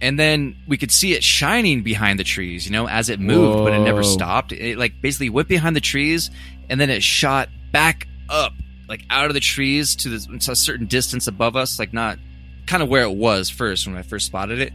[0.01, 3.63] And then we could see it shining behind the trees, you know, as it moved,
[3.63, 4.51] but it never stopped.
[4.51, 6.29] It like basically went behind the trees,
[6.69, 8.53] and then it shot back up,
[8.87, 12.17] like out of the trees to, the, to a certain distance above us, like not
[12.65, 14.73] kind of where it was first when I first spotted it.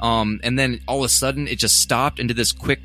[0.00, 2.80] Um, and then all of a sudden it just stopped into this quick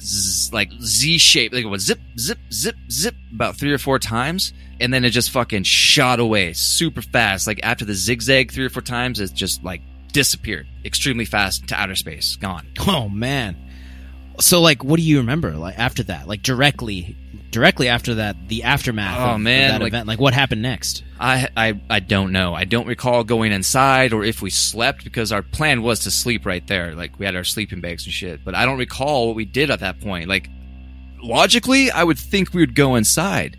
[0.53, 4.53] like Z shape, like it was zip, zip, zip, zip about three or four times,
[4.79, 7.47] and then it just fucking shot away super fast.
[7.47, 9.81] Like after the zigzag three or four times, it just like
[10.13, 12.67] disappeared extremely fast into outer space, gone.
[12.87, 13.57] Oh man.
[14.39, 16.27] So like, what do you remember like after that?
[16.27, 17.17] Like directly,
[17.51, 19.19] directly after that, the aftermath.
[19.19, 20.07] Oh, of, of man, that like- event.
[20.07, 21.03] Like what happened next?
[21.19, 22.55] I, I I don't know.
[22.55, 26.45] I don't recall going inside or if we slept because our plan was to sleep
[26.47, 26.95] right there.
[26.95, 28.43] Like we had our sleeping bags and shit.
[28.43, 30.27] But I don't recall what we did at that point.
[30.27, 30.49] Like
[31.21, 33.57] logically, I would think we would go inside,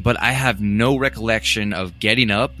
[0.00, 2.52] but I have no recollection of getting up.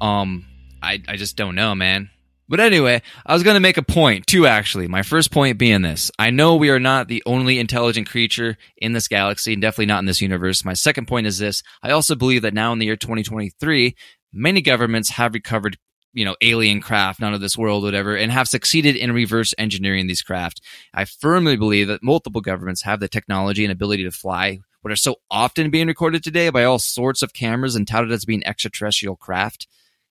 [0.00, 0.46] Um,
[0.82, 2.08] I I just don't know, man.
[2.48, 4.88] But anyway, I was going to make a point, too, actually.
[4.88, 6.10] My first point being this.
[6.18, 9.98] I know we are not the only intelligent creature in this galaxy, and definitely not
[9.98, 10.64] in this universe.
[10.64, 11.62] My second point is this.
[11.82, 13.94] I also believe that now in the year 2023,
[14.32, 15.76] many governments have recovered,
[16.14, 20.06] you know, alien craft, none of this world, whatever, and have succeeded in reverse engineering
[20.06, 20.62] these craft.
[20.94, 24.96] I firmly believe that multiple governments have the technology and ability to fly, what are
[24.96, 29.16] so often being recorded today by all sorts of cameras and touted as being extraterrestrial
[29.16, 29.66] craft.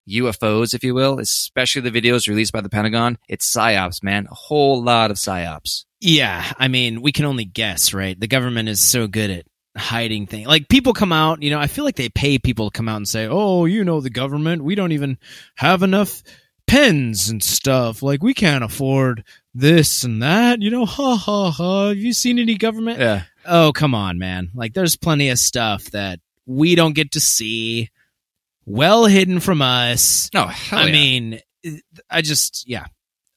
[0.07, 3.17] UFOs, if you will, especially the videos released by the Pentagon.
[3.27, 4.27] It's psyops, man.
[4.29, 5.85] A whole lot of psyops.
[5.99, 8.19] Yeah, I mean, we can only guess, right?
[8.19, 9.45] The government is so good at
[9.77, 10.47] hiding things.
[10.47, 12.97] Like people come out, you know, I feel like they pay people to come out
[12.97, 15.17] and say, "Oh, you know, the government, we don't even
[15.55, 16.23] have enough
[16.67, 18.03] pens and stuff.
[18.03, 21.87] Like we can't afford this and that." You know, ha ha ha.
[21.89, 22.99] Have you seen any government?
[22.99, 23.23] Yeah.
[23.45, 24.51] Oh, come on, man.
[24.53, 27.89] Like there's plenty of stuff that we don't get to see.
[28.67, 30.29] Well hidden from us.
[30.33, 30.91] No, hell I yeah.
[30.91, 31.39] mean,
[32.09, 32.85] I just yeah,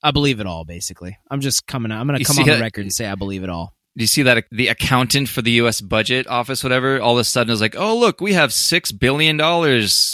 [0.02, 0.64] I believe it all.
[0.64, 1.92] Basically, I'm just coming.
[1.92, 3.74] out I'm going to come on the record and say I believe it all.
[3.96, 5.80] Do you see that the accountant for the U.S.
[5.80, 9.36] budget office, whatever, all of a sudden is like, oh, look, we have $6 billion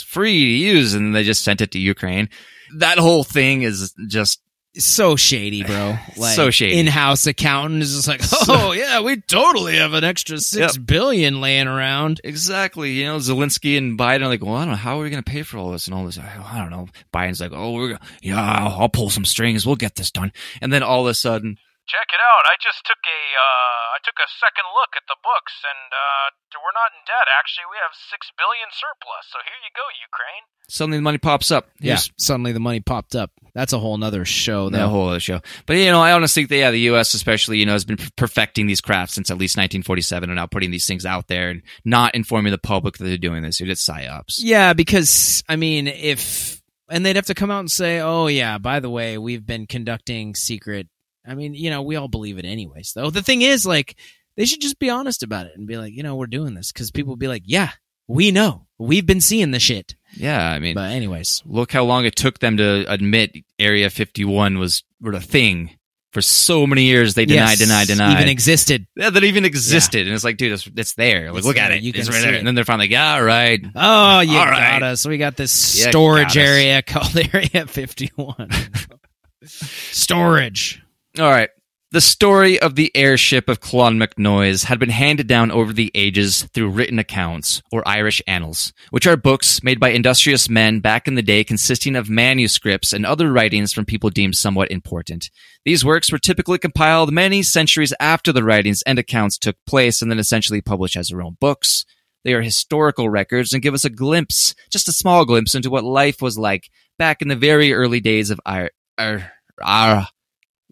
[0.07, 0.95] free to use.
[0.95, 2.29] And they just sent it to Ukraine.
[2.77, 4.41] That whole thing is just,
[4.79, 5.97] So shady, bro.
[6.17, 6.79] Like, So shady.
[6.79, 10.85] In-house accountant is just like, oh yeah, we totally have an extra six Yep.
[10.85, 12.21] billion laying around.
[12.23, 15.09] exactly, you know, Zelensky and Biden are like, well, I don't know, how are we
[15.09, 16.17] going to pay for all this and all this?
[16.17, 16.87] I, I don't know.
[17.13, 19.65] Biden's like, oh, we're, gonna, yeah, I'll, I'll pull some strings.
[19.65, 20.31] We'll get this done.
[20.61, 22.43] And then all of a sudden, Check it out.
[22.51, 26.59] I just took a uh, I took a second look at the books, and uh,
[26.59, 27.31] we're not in debt.
[27.39, 29.23] Actually, we have six billion surplus.
[29.31, 30.43] So here you go, Ukraine.
[30.67, 31.71] suddenly the money pops up.
[31.79, 33.31] Yeah, suddenly the money popped up.
[33.57, 34.87] That's a whole other show, though.
[34.87, 35.41] whole other show.
[35.65, 37.15] But you know, I honestly think that yeah, the U.S.
[37.15, 40.69] especially you know has been perfecting these crafts since at least 1947, and now putting
[40.69, 43.59] these things out there and not informing the public that they're doing this.
[43.59, 44.35] It's psyops.
[44.37, 48.59] Yeah, because I mean, if and they'd have to come out and say, "Oh yeah,
[48.59, 50.87] by the way, we've been conducting secret."
[51.25, 52.93] I mean, you know, we all believe it anyways.
[52.93, 53.97] Though the thing is, like,
[54.35, 56.71] they should just be honest about it and be like, you know, we're doing this
[56.71, 57.71] because people will be like, "Yeah,
[58.07, 62.05] we know, we've been seeing the shit." Yeah, I mean, But anyways, look how long
[62.05, 65.71] it took them to admit Area 51 was were a thing.
[66.13, 68.13] For so many years, they denied, Yes, denied, denied.
[68.13, 68.87] even existed.
[68.95, 71.29] yeah, that even existed, and it's like, dude, it's, it's there.
[71.31, 71.83] Like, It's look at it.
[71.83, 72.33] You it's can right see there.
[72.35, 72.37] it.
[72.39, 73.59] And then they're finally like, yeah, all right.
[73.75, 74.81] Oh, you All got right.
[74.81, 75.05] us.
[75.05, 78.49] We got this You storage got area called Area 51.
[79.45, 80.81] storage.
[81.19, 81.49] All right.
[81.89, 86.71] The story of the airship of Clonmacnoise had been handed down over the ages through
[86.71, 91.21] written accounts, or Irish annals, which are books made by industrious men back in the
[91.21, 95.31] day consisting of manuscripts and other writings from people deemed somewhat important.
[95.63, 100.11] These works were typically compiled many centuries after the writings and accounts took place and
[100.11, 101.85] then essentially published as their own books.
[102.25, 105.85] They are historical records and give us a glimpse, just a small glimpse, into what
[105.85, 106.69] life was like
[106.99, 109.31] back in the very early days of Ir- er, Ir- er,
[109.63, 110.09] ah,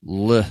[0.06, 0.45] L-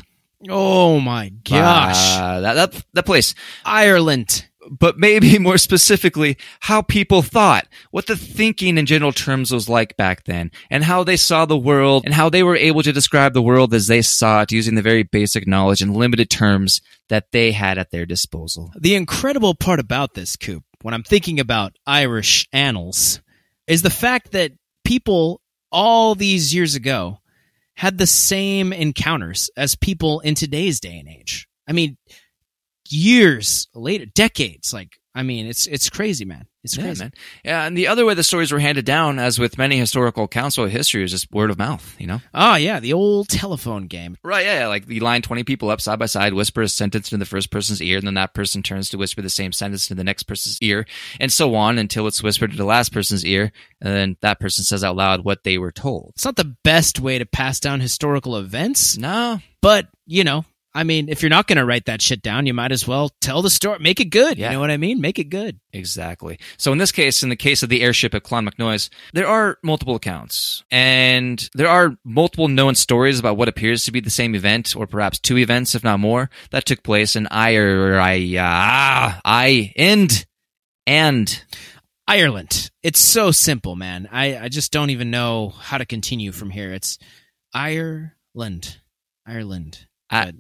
[0.49, 2.19] Oh my gosh.
[2.19, 3.35] uh, that, that that place.
[3.65, 4.49] Ireland.
[4.71, 9.95] But maybe more specifically, how people thought, what the thinking in general terms was like
[9.99, 13.35] back then, and how they saw the world, and how they were able to describe
[13.35, 16.81] the world as they saw it using the very basic knowledge and limited terms
[17.11, 18.73] that they had at their disposal.
[18.79, 23.21] The incredible part about this, Coop, when I'm thinking about Irish annals,
[23.67, 24.53] is the fact that
[24.83, 27.19] people all these years ago
[27.77, 31.47] had the same encounters as people in today's day and age.
[31.69, 31.97] I mean,
[32.89, 34.73] years later, decades.
[34.73, 36.47] Like, I mean, it's it's crazy, man.
[36.65, 37.05] It's Yeah, crazy.
[37.05, 37.13] man.
[37.45, 40.57] Yeah, and the other way the stories were handed down, as with many historical accounts
[40.57, 42.23] of history, is just word of mouth, you know?
[42.33, 44.17] Oh yeah, the old telephone game.
[44.25, 47.13] Right, yeah, yeah, like you line 20 people up side by side, whisper a sentence
[47.13, 49.87] into the first person's ear, and then that person turns to whisper the same sentence
[49.89, 50.87] to the next person's ear,
[51.21, 54.65] and so on until it's whispered to the last person's ear, and then that person
[54.65, 56.13] says out loud what they were told.
[56.15, 60.83] It's not the best way to pass down historical events, No, but you know, I
[60.83, 63.43] mean, if you're not going to write that shit down, you might as well tell
[63.43, 64.39] the story, make it good.
[64.39, 64.49] Yeah.
[64.49, 65.01] You know what I mean?
[65.01, 65.61] Make it good.
[65.73, 66.39] exactly.
[66.57, 69.95] So in this case, in the case of the airship at Clonmacnoise, there are multiple
[69.95, 74.75] accounts, and there are multiple known stories about what appears to be the same event,
[74.77, 79.73] or perhaps two events, if not more, that took place in Ire, I, uh, I,
[79.77, 80.27] and,
[80.87, 81.45] and
[82.09, 82.71] Ireland.
[82.83, 84.09] It's so simple, man.
[84.11, 86.73] I, I just don't even know how to continue from here.
[86.73, 86.99] It's
[87.53, 88.81] Ireland.
[89.27, 89.87] Ireland.
[90.11, 90.33] I-.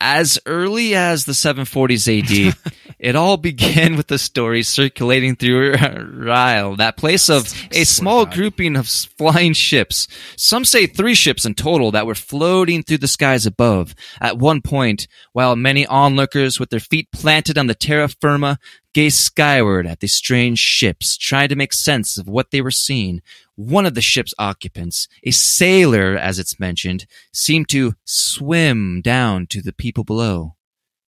[0.00, 6.76] as early as the 740s AD, it all began with the story circulating through Ryle,
[6.76, 10.08] that place of a small grouping of flying ships.
[10.36, 13.94] Some say three ships in total that were floating through the skies above.
[14.20, 18.58] At one point, while many onlookers with their feet planted on the terra firma
[18.94, 23.22] gazed skyward at the strange ships, trying to make sense of what they were seeing,
[23.54, 29.60] one of the ship's occupants, a sailor as it's mentioned, seemed to swim down to
[29.60, 30.54] the people below.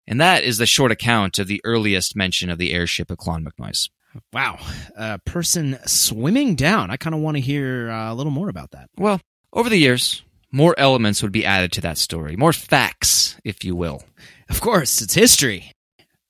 [0.07, 3.89] And that is the short account of the earliest mention of the airship at Clonmacnoise.
[4.33, 4.59] Wow.
[4.97, 6.91] A person swimming down.
[6.91, 8.91] I kind of want to hear uh, a little more about that.
[8.99, 9.21] Well,
[9.53, 13.77] over the years, more elements would be added to that story, more facts, if you
[13.77, 14.03] will.
[14.49, 15.73] Of course, it's history.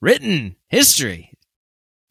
[0.01, 1.30] Written history.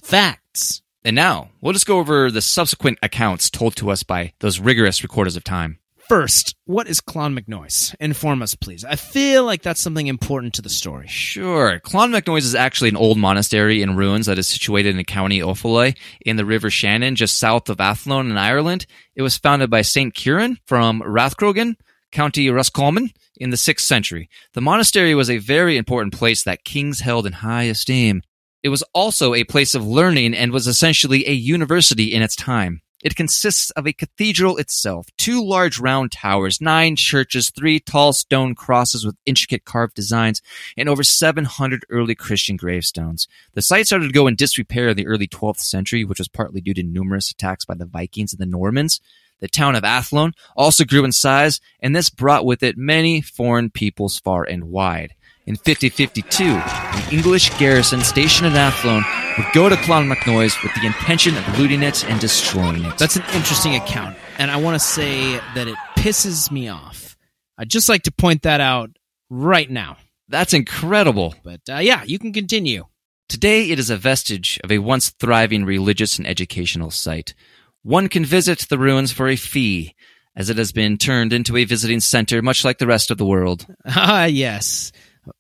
[0.10, 0.82] Facts.
[1.06, 5.04] And now, we'll just go over the subsequent accounts told to us by those rigorous
[5.04, 5.78] recorders of time.
[6.08, 7.94] First, what is Clonmacnoise?
[8.00, 8.84] Inform us, please.
[8.84, 11.06] I feel like that's something important to the story.
[11.08, 11.80] Sure.
[11.82, 15.96] Clonmacnoise is actually an old monastery in ruins that is situated in County Offaly
[16.26, 18.88] in the River Shannon, just south of Athlone in Ireland.
[19.16, 20.16] It was founded by St.
[20.16, 21.76] Kieran from Rathcrogan,
[22.12, 24.28] County Roscommon, in the 6th century.
[24.54, 28.24] The monastery was a very important place that kings held in high esteem.
[28.62, 32.82] It was also a place of learning and was essentially a university in its time.
[33.02, 38.56] It consists of a cathedral itself, two large round towers, nine churches, three tall stone
[38.56, 40.42] crosses with intricate carved designs,
[40.76, 43.30] and over 700 early Christian gravestones.
[43.54, 46.60] The site started to go in disrepair in the early 12th century, which was partly
[46.60, 49.00] due to numerous attacks by the Vikings and the Normans.
[49.40, 53.70] The town of Athlone also grew in size, and this brought with it many foreign
[53.70, 55.16] peoples far and wide.
[55.50, 59.04] In 5052, an English garrison stationed at Athlone
[59.36, 63.00] would go to Clonmacnoise with the intention of looting it and destroying it.
[63.00, 67.18] That's an interesting account, and I want to say that it pisses me off.
[67.58, 68.92] I'd just like to point that out
[69.32, 69.98] right now.
[70.28, 71.34] That's incredible.
[71.44, 72.86] But uh, yeah, you can continue.
[73.28, 77.34] Today, it is a vestige of a once thriving religious and educational site.
[77.82, 79.96] One can visit the ruins for a fee,
[80.36, 83.26] as it has been turned into a visiting center, much like the rest of the
[83.26, 83.66] world.
[83.88, 84.92] Ah, yes.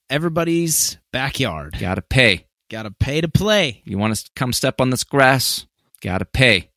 [0.09, 1.77] Everybody's backyard.
[1.79, 2.47] Gotta pay.
[2.69, 3.81] Gotta pay to play.
[3.85, 5.65] You want to come step on this grass?
[6.01, 6.69] Gotta pay.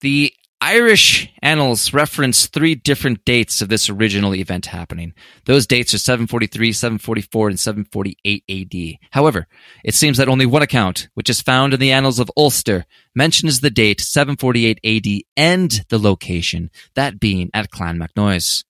[0.00, 5.14] The Irish annals reference three different dates of this original event happening.
[5.46, 8.98] Those dates are 743, 744, and 748 AD.
[9.10, 9.46] However,
[9.82, 13.60] it seems that only one account, which is found in the annals of Ulster, mentions
[13.60, 18.64] the date 748 AD and the location, that being at Clonmacnoise.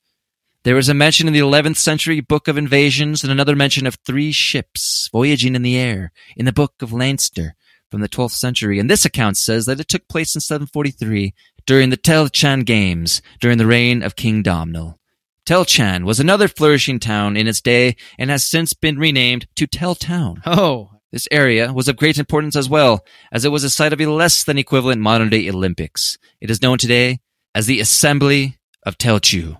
[0.62, 3.96] There is a mention in the 11th century Book of Invasions and another mention of
[4.04, 7.54] three ships voyaging in the air in the Book of Leinster
[7.90, 8.78] from the 12th century.
[8.78, 11.32] And this account says that it took place in 743
[11.64, 14.98] during the Telchan Games during the reign of King Domhnall.
[15.46, 20.42] Telchan was another flourishing town in its day and has since been renamed to Teltown.
[20.44, 23.02] Oh, This area was of great importance as well,
[23.32, 26.18] as it was a site of a less than equivalent modern day Olympics.
[26.38, 27.20] It is known today
[27.54, 29.56] as the Assembly of Tailtiu.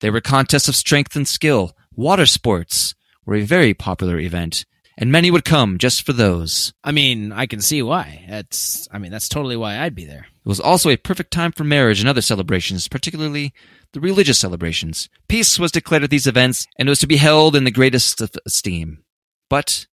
[0.00, 1.76] There were contests of strength and skill.
[1.94, 2.94] Water sports
[3.26, 4.64] were a very popular event,
[4.96, 6.72] and many would come just for those.
[6.82, 8.24] I mean, I can see why.
[8.28, 10.26] That's, I mean, that's totally why I'd be there.
[10.44, 13.52] It was also a perfect time for marriage and other celebrations, particularly
[13.92, 15.08] the religious celebrations.
[15.28, 18.20] Peace was declared at these events, and it was to be held in the greatest
[18.22, 19.02] of esteem.
[19.50, 19.86] But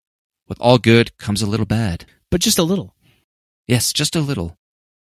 [0.47, 2.05] with all good comes a little bad.
[2.31, 2.95] But just a little.
[3.67, 4.57] Yes, just a little.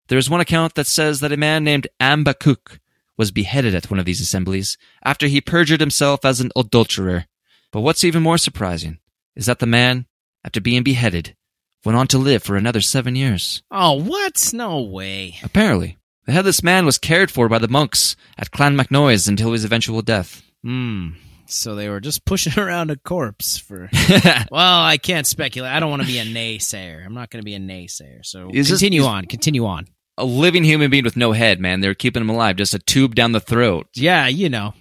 [0.08, 2.80] There is one account that says that a man named Ambakuk
[3.18, 7.26] was beheaded at one of these assemblies after he perjured himself as an adulterer.
[7.72, 8.99] But what's even more surprising
[9.36, 10.05] is that the man,
[10.45, 11.36] after being beheaded,
[11.84, 13.61] went on to live for another seven years.
[13.72, 14.51] Oh, what?
[14.53, 15.38] No way.
[15.43, 20.01] Apparently, the headless man was cared for by the monks at Clonmacnoise until his eventual
[20.01, 20.43] death.
[20.63, 21.09] Hmm.
[21.49, 23.89] So they were just pushing around a corpse for.
[24.51, 25.72] well, I can't speculate.
[25.72, 27.05] I don't want to be a naysayer.
[27.05, 28.26] I'm not going to be a naysayer.
[28.26, 29.26] So Is this- continue is- on.
[29.26, 29.88] Continue on.
[30.18, 31.80] A living human being with no head, man.
[31.80, 33.88] They were keeping him alive, just a tube down the throat.
[33.93, 34.74] Yeah, you know.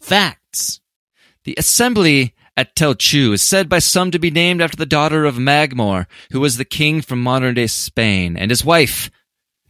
[0.00, 0.80] Facts.
[1.44, 5.36] The assembly at Tailtiu is said by some to be named after the daughter of
[5.36, 9.10] Magmor, who was the king from modern day Spain, and his wife.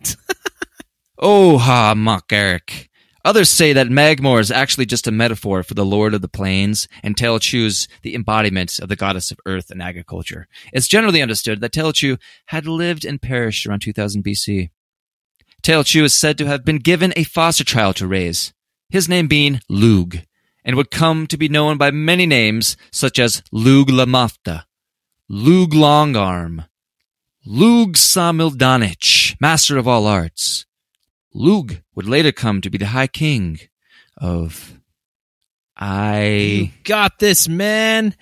[1.19, 2.90] oh, ha, mock Eric.
[3.25, 6.89] Others say that Magmor is actually just a metaphor for the Lord of the Plains,
[7.03, 10.49] and Tailtiu's the embodiment of the goddess of earth and agriculture.
[10.73, 14.71] It's generally understood that Tailtiu had lived and perished around 2000 BC.
[15.63, 18.55] Tailtiu is said to have been given a foster child to raise,
[18.89, 20.19] his name being Lug,
[20.65, 24.65] and would come to be known by many names such as Lug Lámhfhada,
[25.29, 26.67] Lug Longarm,
[27.45, 30.65] Lug Samildánach, master of all arts.
[31.33, 33.59] Lug would later come to be the High King
[34.17, 34.79] of
[35.77, 36.25] I.
[36.27, 36.73] You I.
[36.85, 38.15] got this, man.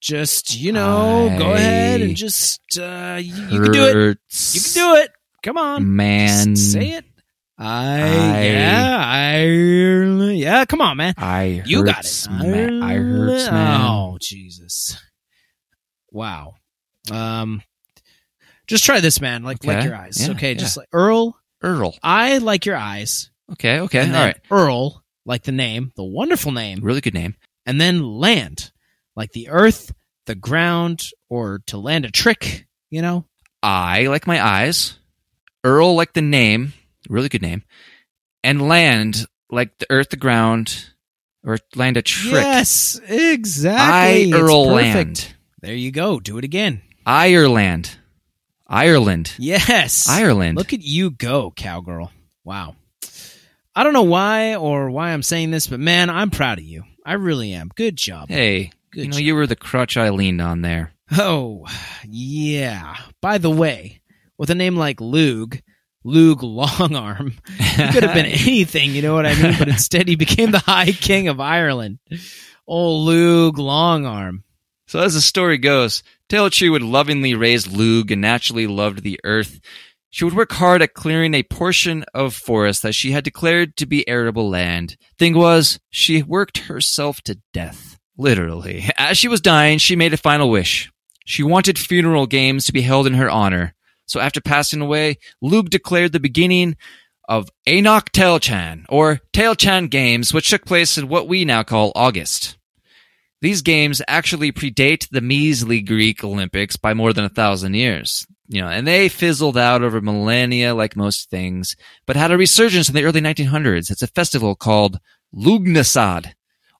[0.00, 4.18] Just, you know, go ahead and just, uh, you, you can do it.
[4.52, 5.10] You can do it.
[5.44, 5.94] Come on.
[5.94, 6.56] Man.
[6.56, 7.04] Just say it.
[7.56, 9.44] I, I- yeah, I,
[10.32, 11.14] yeah, come on, man.
[11.18, 12.26] I You got it.
[12.28, 13.80] I hurts man.
[13.80, 15.00] Oh, Jesus.
[16.10, 16.54] Wow.
[17.12, 17.62] Um,
[18.66, 19.44] just try this, man.
[19.44, 20.18] Like, like your eyes.
[20.20, 20.52] Yeah, okay.
[20.52, 20.58] yeah.
[20.58, 21.94] Just like Earl, Earl.
[22.02, 23.30] I like your eyes.
[23.52, 24.36] Okay, okay, then right.
[24.50, 26.80] Earl, like the name, the wonderful name.
[26.82, 27.36] Really good name.
[27.66, 28.72] And then land,
[29.14, 29.92] like the earth,
[30.26, 33.26] the ground, or to land a trick, you know?
[33.62, 34.98] I like my eyes.
[35.64, 36.72] Earl like the name.
[37.08, 37.62] Really good name.
[38.42, 40.86] And land like the earth, the ground,
[41.44, 42.32] or land a trick.
[42.32, 44.30] Yes, exactly.
[44.30, 45.34] It's Earl land.
[45.60, 46.18] There you go.
[46.18, 46.82] Do it again.
[47.06, 47.96] Ireland.
[48.72, 49.32] Ireland.
[49.38, 50.08] Yes.
[50.08, 50.56] Ireland.
[50.56, 52.10] Look at you go, cowgirl.
[52.44, 52.74] Wow.
[53.74, 56.84] I don't know why or why I'm saying this, but man, I'm proud of you.
[57.04, 57.70] I really am.
[57.74, 58.28] Good job.
[58.28, 59.22] Hey, Good you know, job.
[59.22, 60.92] you were the crutch I leaned on there.
[61.18, 61.66] Oh,
[62.08, 62.96] yeah.
[63.20, 64.00] By the way,
[64.38, 65.58] with a name like Lug,
[66.04, 69.54] Lug Longarm, he could have been anything, you know what I mean?
[69.58, 71.98] But instead, he became the High King of Ireland.
[72.66, 74.42] Oh, Lug Longarm.
[74.86, 76.02] So as the story goes,
[76.32, 79.60] Tailtiu would lovingly raise Lug and naturally loved the earth.
[80.08, 83.84] She would work hard at clearing a portion of forest that she had declared to
[83.84, 84.96] be arable land.
[85.18, 87.98] Thing was, she worked herself to death.
[88.16, 88.88] Literally.
[88.96, 90.90] As she was dying, she made a final wish.
[91.26, 93.74] She wanted funeral games to be held in her honor.
[94.06, 96.78] So after passing away, Lug declared the beginning
[97.28, 102.56] of Enoch Tailchan, or Tailchan Games, which took place in what we now call August.
[103.42, 108.24] These games actually predate the measly Greek Olympics by more than a thousand years.
[108.46, 111.74] You know, and they fizzled out over millennia like most things,
[112.06, 113.90] but had a resurgence in the early 1900s.
[113.90, 115.00] It's a festival called
[115.34, 116.32] Lughnasadh,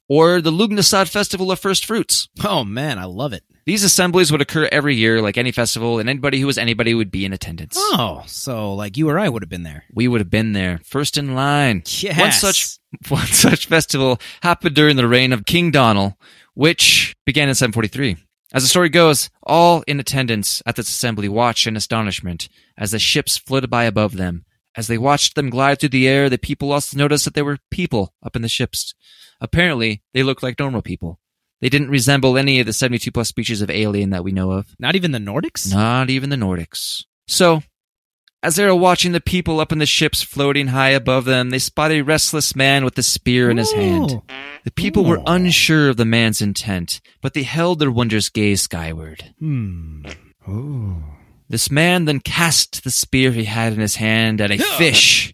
[0.08, 2.28] or the Lughnasadh Festival of First Fruits.
[2.44, 3.42] Oh, man, I love it.
[3.64, 7.10] These assemblies would occur every year like any festival, and anybody who was anybody would
[7.10, 7.76] be in attendance.
[7.78, 9.84] Oh, so like you or I would have been there.
[9.94, 11.82] We would have been there, first in line.
[11.86, 12.20] Yes.
[12.20, 16.14] One such one such festival happened during the reign of King Donald,
[16.54, 18.16] which began in 743.
[18.54, 22.98] As the story goes, all in attendance at this assembly watched in astonishment as the
[22.98, 24.44] ships floated by above them.
[24.76, 27.58] As they watched them glide through the air, the people also noticed that there were
[27.70, 28.94] people up in the ships.
[29.40, 31.18] Apparently, they looked like normal people.
[31.60, 34.74] They didn't resemble any of the 72 plus species of alien that we know of.
[34.78, 35.72] Not even the Nordics?
[35.72, 37.04] Not even the Nordics.
[37.28, 37.62] So,
[38.42, 41.58] as they were watching the people up in the ships floating high above them, they
[41.58, 44.20] spotted a restless man with a spear in his hand.
[44.64, 45.24] The people were Oh.
[45.26, 49.34] unsure of the man's intent, but they held their wondrous gaze skyward.
[49.38, 50.02] Hmm.
[50.46, 51.02] Oh.
[51.48, 55.32] This man then cast the spear he had in his hand at a fish.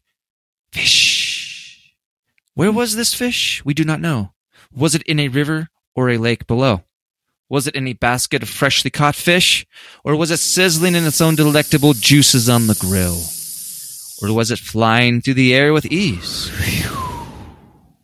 [0.73, 1.93] Fish.
[2.55, 3.63] Where was this fish?
[3.65, 4.33] We do not know.
[4.75, 6.83] Was it in a river or a lake below?
[7.49, 9.67] Was it in a basket of freshly caught fish?
[10.05, 13.23] Or was it sizzling in its own delectable juices on the grill?
[14.21, 16.51] Or was it flying through the air with ease?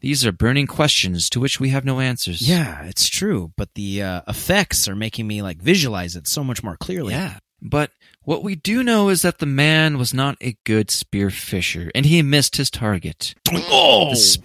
[0.01, 2.47] These are burning questions to which we have no answers.
[2.47, 6.63] Yeah, it's true, but the uh, effects are making me like visualize it so much
[6.63, 7.15] more clearly.
[7.15, 7.39] Yeah.
[7.63, 7.91] But
[8.23, 12.05] what we do know is that the man was not a good spear fisher, and
[12.05, 13.35] he missed his target.
[13.51, 14.45] Oh, The, sp-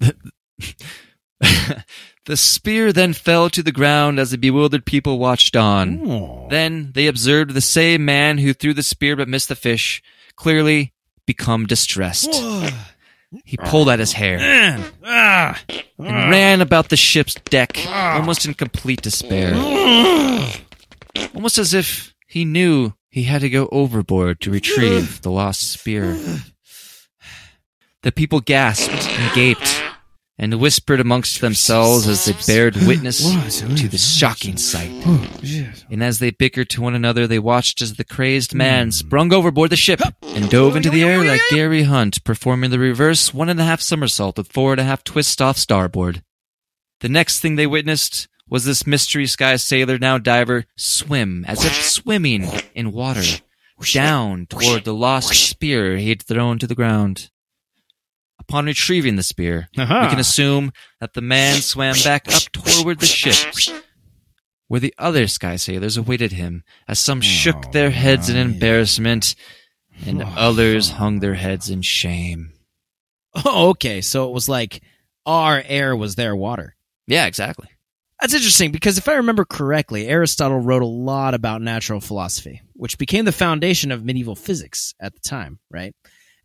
[2.26, 6.08] the spear then fell to the ground as the bewildered people watched on.
[6.08, 6.46] Oh.
[6.50, 10.02] Then they observed the same man who threw the spear but missed the fish,
[10.36, 10.92] clearly
[11.26, 12.34] become distressed.
[13.44, 14.92] He pulled at his hair ah.
[15.04, 15.62] ah.
[15.98, 18.16] and ran about the ship's deck, ah.
[18.16, 19.52] almost in complete despair.
[19.54, 20.60] Ah.
[21.34, 26.16] Almost as if he knew he had to go overboard to retrieve the lost spear.
[28.02, 29.82] The people gasped and gaped
[30.38, 34.90] and whispered amongst themselves as they bared witness to the shocking sight.
[35.06, 35.28] Oh,
[35.90, 38.90] and as they bickered to one another, they watched as the crazed man hmm.
[38.90, 43.32] sprung overboard the ship and dove into the air like Gary Hunt, performing the reverse
[43.34, 46.22] one and a half somersault with four and a half twists off starboard.
[47.00, 51.72] The next thing they witnessed was this mystery sky sailor, now diver, swim as if
[51.72, 53.22] swimming in water
[53.92, 57.30] down toward the lost spear he had thrown to the ground.
[58.48, 63.06] Upon retrieving the spear, we can assume that the man swam back up toward the
[63.06, 63.54] ship,
[64.66, 69.36] where the other sky sailors awaited him, as some shook oh, their heads in embarrassment,
[70.04, 72.52] and others hung their heads in shame.
[73.44, 74.00] Oh, okay.
[74.00, 74.82] So it was like
[75.24, 76.74] our air was their water.
[77.06, 77.68] Yeah, exactly.
[78.20, 82.98] That's interesting because if I remember correctly, Aristotle wrote a lot about natural philosophy, which
[82.98, 85.94] became the foundation of medieval physics at the time, right?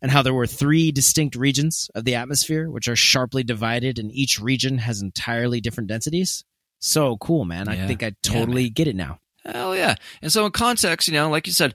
[0.00, 4.12] And how there were three distinct regions of the atmosphere, which are sharply divided, and
[4.12, 6.44] each region has entirely different densities.
[6.78, 7.68] So cool, man.
[7.68, 9.18] I think I totally get it now.
[9.44, 9.96] Hell yeah.
[10.22, 11.74] And so in context, you know, like you said,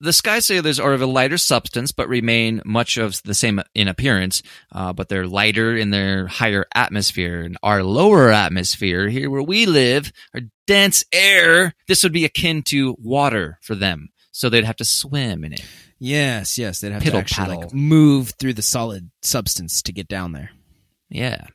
[0.00, 3.88] the sky sailors are of a lighter substance, but remain much of the same in
[3.88, 4.42] appearance.
[4.70, 7.42] Uh, but they're lighter in their higher atmosphere.
[7.42, 12.62] And our lower atmosphere, here where we live, our dense air, this would be akin
[12.64, 14.10] to water for them.
[14.30, 15.64] So they'd have to swim in it.
[16.04, 16.80] Yes, yes.
[16.80, 17.70] They'd have Piddle to actually paddle.
[17.72, 20.50] move through the solid substance to get down there.
[21.08, 21.46] Yeah.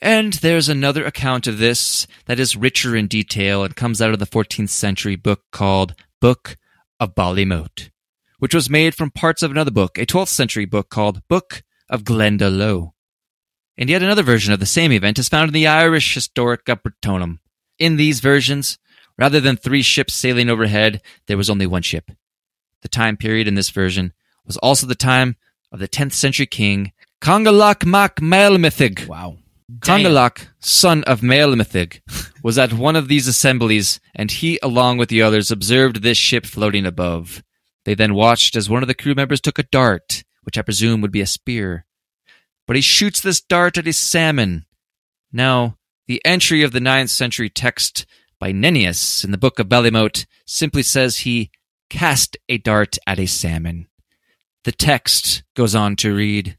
[0.00, 4.20] And there's another account of this that is richer in detail and comes out of
[4.20, 6.56] the 14th century book called Book
[7.00, 7.90] of Ballymote,
[8.38, 12.04] which was made from parts of another book, a 12th century book called Book of
[12.04, 12.92] Glendalough.
[13.76, 17.40] And yet another version of the same event is found in the Irish Historia Brittonum.
[17.80, 18.78] In these versions,
[19.18, 22.12] rather than three ships sailing overhead, there was only one ship.
[22.82, 24.12] The time period in this version
[24.46, 25.36] was also the time
[25.72, 29.06] of the 10th century king Congalach Mac Maelmithig.
[29.06, 29.36] Wow.
[29.78, 32.00] Congalach, son of Maelmithig,
[32.42, 36.44] was at one of these assemblies, and he, along with the others, observed this ship
[36.44, 37.42] floating above.
[37.84, 41.00] They then watched as one of the crew members took a dart, which I presume
[41.02, 41.84] would be a spear.
[42.66, 44.66] But he shoots this dart at a salmon.
[45.32, 45.76] Now,
[46.06, 48.06] the entry of the ninth century text
[48.40, 51.50] by Nennius in the Book of Ballymote simply says he
[51.90, 53.88] cast a dart at a salmon.
[54.64, 56.56] The text goes on to read.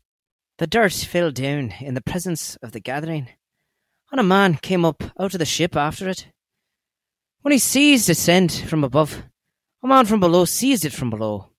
[0.59, 3.29] The dart fell down in the presence of the gathering,
[4.11, 6.27] and a man came up out of the ship after it.
[7.41, 9.23] When he seized it sent from above,
[9.81, 11.49] a man from below seized it from below.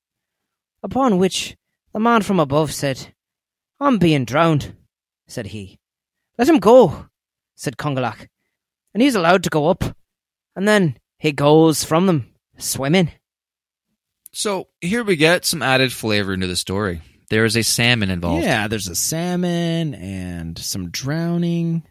[0.82, 1.56] Upon which
[1.92, 3.14] the man from above said,
[3.80, 4.76] I'm being drowned,
[5.26, 5.80] said he.
[6.38, 7.06] Let him go,
[7.56, 8.28] said Congalach,
[8.94, 9.82] and he's allowed to go up,
[10.54, 13.10] and then he goes from them, swimming.
[14.32, 17.02] So here we get some added flavor into the story.
[17.28, 18.44] There is a salmon involved.
[18.44, 21.82] Yeah, there's a salmon and some drowning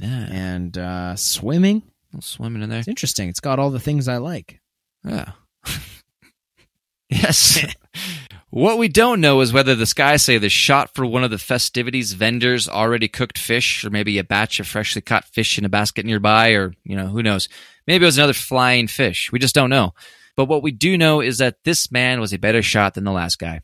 [0.00, 0.26] Yeah.
[0.30, 1.82] and uh, swimming.
[2.20, 2.78] swimming in there.
[2.80, 3.28] It's interesting.
[3.28, 4.60] It's got all the things I like.
[5.04, 5.32] Yeah.
[7.08, 7.64] yes.
[8.50, 12.12] what we don't know is whether the Sky Sailor shot for one of the festivities
[12.12, 16.04] vendors already cooked fish, or maybe a batch of freshly caught fish in a basket
[16.04, 17.48] nearby, or, you know, who knows.
[17.86, 19.30] Maybe it was another flying fish.
[19.32, 19.94] We just don't know.
[20.36, 23.12] But what we do know is that this man was a better shot than the
[23.12, 23.60] last guy.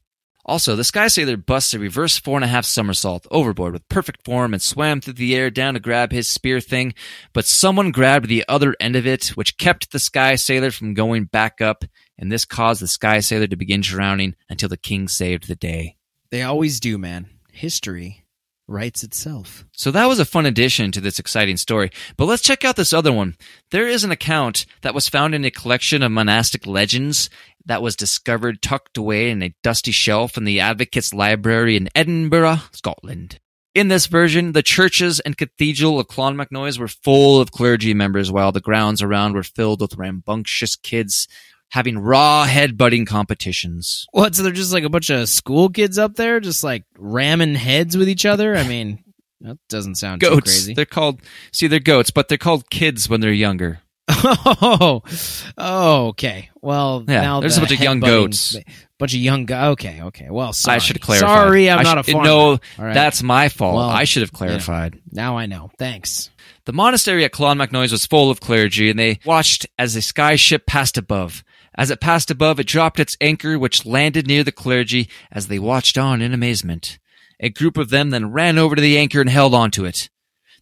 [0.48, 4.24] Also, the Sky Sailor busts a reverse four and a half somersault overboard with perfect
[4.24, 6.94] form and swam through the air down to grab his spear thing,
[7.32, 11.24] but someone grabbed the other end of it, which kept the Sky Sailor from going
[11.24, 11.84] back up,
[12.16, 15.96] and this caused the Sky Sailor to begin drowning until the king saved the day.
[16.30, 17.28] They always do, man.
[17.50, 18.25] History
[18.68, 19.64] writes itself.
[19.72, 21.90] So that was a fun addition to this exciting story.
[22.16, 23.36] But let's check out this other one.
[23.70, 27.30] There is an account that was found in a collection of monastic legends
[27.64, 32.60] that was discovered tucked away in a dusty shelf in the Advocates Library in Edinburgh,
[32.72, 33.40] Scotland.
[33.74, 38.50] In this version, the churches and cathedral of Clonmacnoise were full of clergy members, while
[38.50, 41.28] the grounds around were filled with rambunctious kids
[41.70, 44.06] having raw headbutting competitions.
[44.12, 44.34] What?
[44.34, 47.96] So they're just like a bunch of school kids up there, just like ramming heads
[47.96, 48.56] with each other.
[48.56, 49.02] I mean,
[49.40, 50.74] that doesn't sound too crazy.
[50.74, 51.20] They're called,
[51.52, 53.80] see, they're goats, but they're called kids when they're younger.
[54.08, 55.02] Oh,
[55.58, 56.50] oh, okay.
[56.62, 58.56] Well, Yeah, now there's a bunch of young goats.
[58.98, 59.72] Bunch of young go.
[59.72, 60.28] Okay, okay.
[60.30, 60.76] Well, sorry.
[60.76, 61.26] I should clarify.
[61.26, 62.26] Sorry, I'm I not a farmer.
[62.26, 62.94] No, right.
[62.94, 63.74] that's my fault.
[63.76, 64.98] Well, I should have clarified.
[65.12, 65.70] now I know.
[65.78, 66.30] Thanks.
[66.64, 70.66] The monastery at Clonmacnoise was full of clergy, and they watched as a sky ship
[70.66, 71.44] passed above.
[71.76, 75.58] As it passed above, it dropped its anchor, which landed near the clergy as they
[75.58, 76.98] watched on in amazement.
[77.38, 80.08] A group of them then ran over to the anchor and held onto it.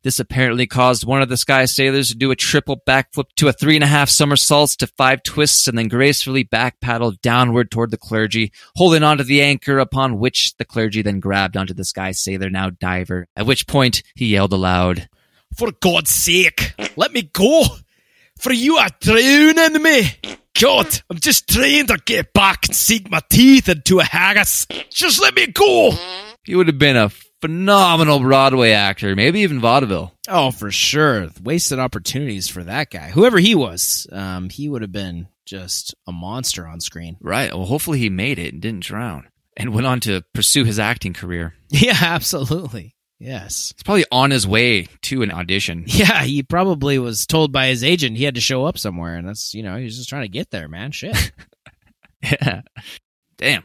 [0.02, 3.54] This apparently caused one of the sky sailors to do a triple backflip to a
[3.54, 7.90] three and a half somersaults to five twists and then gracefully back paddle downward toward
[7.90, 12.10] the clergy, holding onto the anchor upon which the clergy then grabbed onto the sky
[12.10, 15.08] sailor, now diver, at which point he yelled aloud.
[15.56, 17.64] For God's sake, let me go.
[18.44, 20.06] For you are drowning me.
[20.60, 24.66] God, I'm just trying to get back and sink my teeth into a haggis.
[24.90, 25.92] Just let me go.
[26.44, 27.08] He would have been a
[27.40, 30.12] phenomenal Broadway actor, maybe even vaudeville.
[30.28, 31.30] Oh, for sure.
[31.42, 33.08] Wasted opportunities for that guy.
[33.08, 37.16] Whoever he was, um, he would have been just a monster on screen.
[37.22, 37.50] Right.
[37.50, 39.26] Well, hopefully he made it and didn't drown
[39.56, 41.54] and went on to pursue his acting career.
[41.70, 42.94] Yeah, absolutely.
[43.18, 43.72] Yes.
[43.76, 45.84] He's probably on his way to an audition.
[45.88, 49.28] Yeah, he probably was told by his agent he had to show up somewhere, and
[49.28, 50.92] that's you know he was just trying to get there, man.
[50.92, 51.32] Shit.
[52.22, 52.62] Yeah.
[53.36, 53.64] Damn.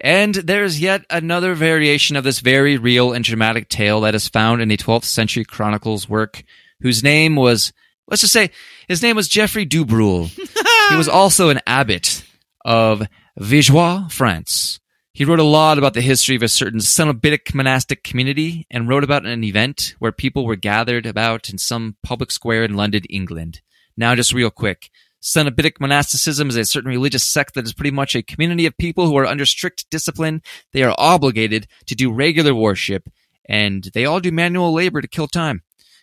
[0.00, 4.62] And there's yet another variation of this very real and dramatic tale that is found
[4.62, 6.44] in the 12th century chronicles work,
[6.80, 7.72] whose name was,
[8.06, 8.50] let's just say,
[8.86, 10.28] his name was Geoffrey Dubrul.
[10.90, 12.24] he was also an abbot
[12.64, 13.02] of
[13.38, 14.78] Vigeois, France.
[15.14, 19.04] He wrote a lot about the history of a certain Cenobitic monastic community and wrote
[19.04, 23.60] about an event where people were gathered about in some public square in London, England.
[23.96, 24.90] Now, just real quick.
[25.22, 29.06] Cenobitic monasticism is a certain religious sect that is pretty much a community of people
[29.06, 30.42] who are under strict discipline.
[30.72, 33.08] They are obligated to do regular worship
[33.48, 35.62] and they all do manual labor to kill time.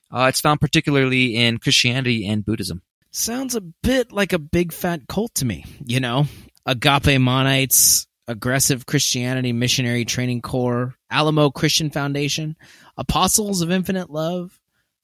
[0.09, 2.81] Uh, it's found particularly in Christianity and Buddhism.
[3.11, 5.65] Sounds a bit like a big fat cult to me.
[5.85, 6.27] You know,
[6.65, 12.55] Agapemonites, Aggressive Christianity Missionary Training Corps, Alamo Christian Foundation,
[12.95, 14.57] Apostles of Infinite Love,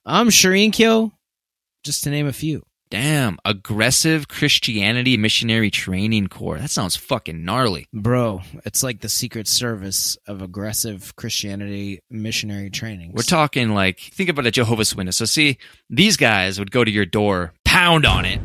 [0.06, 1.12] um, Aum Shinrikyo,
[1.84, 2.64] just to name a few.
[2.90, 6.58] Damn, aggressive Christianity missionary training corps.
[6.58, 7.86] That sounds fucking gnarly.
[7.92, 13.12] Bro, it's like the Secret Service of aggressive Christianity missionary training.
[13.14, 15.18] We're talking like, think about a Jehovah's Witness.
[15.18, 15.58] So see,
[15.90, 18.40] these guys would go to your door, pound on it,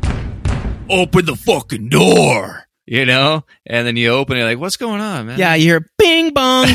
[0.89, 3.43] open the fucking door, you know?
[3.65, 5.39] And then you open it like, what's going on, man?
[5.39, 6.67] Yeah, you hear bing bong.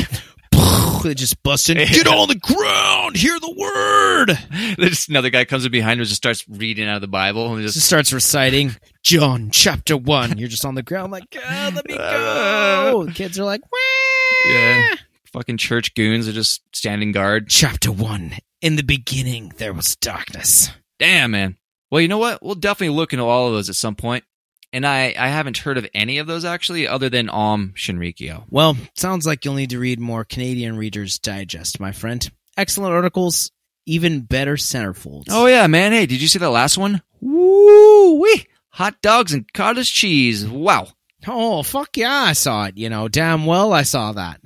[1.03, 1.77] they just busting.
[1.77, 3.15] Get on the ground.
[3.15, 4.75] Hear the word.
[4.77, 7.53] There's another guy comes in behind him and just starts reading out of the Bible
[7.53, 10.37] and just, Just starts reciting John chapter one.
[10.37, 13.07] You're just on the ground like, God, let me go.
[13.13, 14.51] Kids are like, Wah.
[14.51, 14.95] yeah,
[15.31, 17.49] fucking church goons are just standing guard.
[17.49, 18.33] Chapter one.
[18.61, 20.69] In the beginning, there was darkness.
[20.99, 21.55] Damn, man.
[21.89, 22.43] Well, you know what?
[22.43, 24.25] We'll definitely look into all of those at some point.
[24.71, 28.43] And I, I haven't heard of any of those actually, other than Aum Shinrikyo.
[28.49, 32.29] Well, sounds like you'll need to read more Canadian Reader's Digest, my friend.
[32.55, 33.51] Excellent articles,
[33.85, 35.27] even better centerfolds.
[35.29, 35.91] Oh yeah, man.
[35.91, 37.01] Hey, did you see that last one?
[37.19, 38.45] Woo wee!
[38.71, 40.47] Hot dogs and cottage cheese.
[40.47, 40.89] Wow.
[41.27, 42.77] Oh, fuck yeah, I saw it.
[42.77, 44.39] You know, damn well I saw that.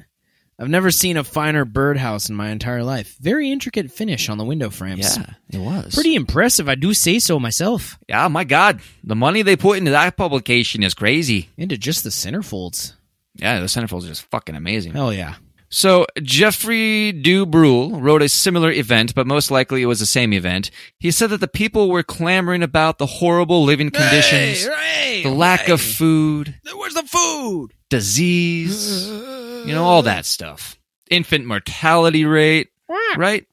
[0.63, 3.17] I've never seen a finer birdhouse in my entire life.
[3.19, 5.17] Very intricate finish on the window frames.
[5.17, 7.99] Yeah, it was Pretty impressive, I do say so myself.
[8.07, 11.49] Yeah, my God, the money they put into that publication is crazy.
[11.57, 12.93] Into just the centerfolds.
[13.35, 14.93] Yeah, the centerfolds are just fucking amazing.
[14.93, 15.35] Hell yeah.
[15.73, 20.69] So Jeffrey Dubrul wrote a similar event, but most likely it was the same event.
[20.99, 25.69] He said that the people were clamoring about the horrible living conditions, Hey, the lack
[25.69, 27.73] of food, Where's the food?
[27.89, 29.07] disease,
[29.65, 30.77] you know, all that stuff.
[31.09, 32.69] Infant mortality rate,
[33.17, 33.47] right?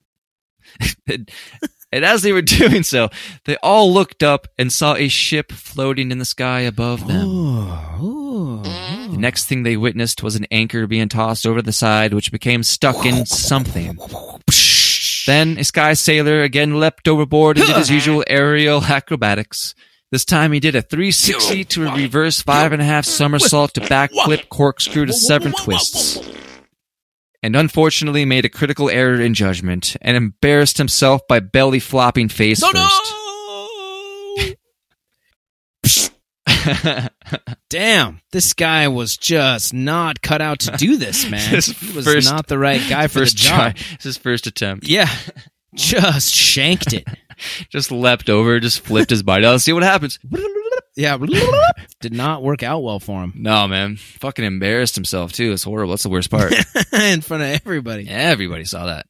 [1.08, 1.30] and,
[1.92, 3.08] and as they were doing so,
[3.46, 7.26] they all looked up and saw a ship floating in the sky above them.
[7.26, 8.68] Oh, The
[9.20, 13.04] next thing they witnessed was an anchor being tossed over the side, which became stuck
[13.06, 13.98] in something.
[15.26, 19.74] Then a sky sailor again leapt overboard and did his usual aerial acrobatics.
[20.10, 23.80] This time he did a 360 to a reverse five and a half somersault to
[23.80, 26.18] backflip corkscrew to seven twists.
[27.42, 32.60] And unfortunately made a critical error in judgment and embarrassed himself by belly flopping face
[32.60, 33.12] no, first.
[33.12, 33.29] no!
[37.68, 41.40] Damn, this guy was just not cut out to do this, man.
[41.54, 43.74] His he was first- not the right guy for the job.
[43.74, 43.74] try.
[43.94, 44.88] It's his first attempt.
[44.88, 45.08] Yeah,
[45.74, 47.06] just shanked it.
[47.70, 49.52] Just leapt over, just flipped his body out.
[49.52, 50.18] Let's see what happens.
[50.94, 51.16] Yeah,
[52.02, 53.96] did not work out well for him No, man.
[53.96, 55.50] Fucking embarrassed himself, too.
[55.52, 55.92] It's horrible.
[55.92, 56.52] That's the worst part.
[56.92, 58.06] in front of everybody.
[58.10, 59.06] Everybody saw that.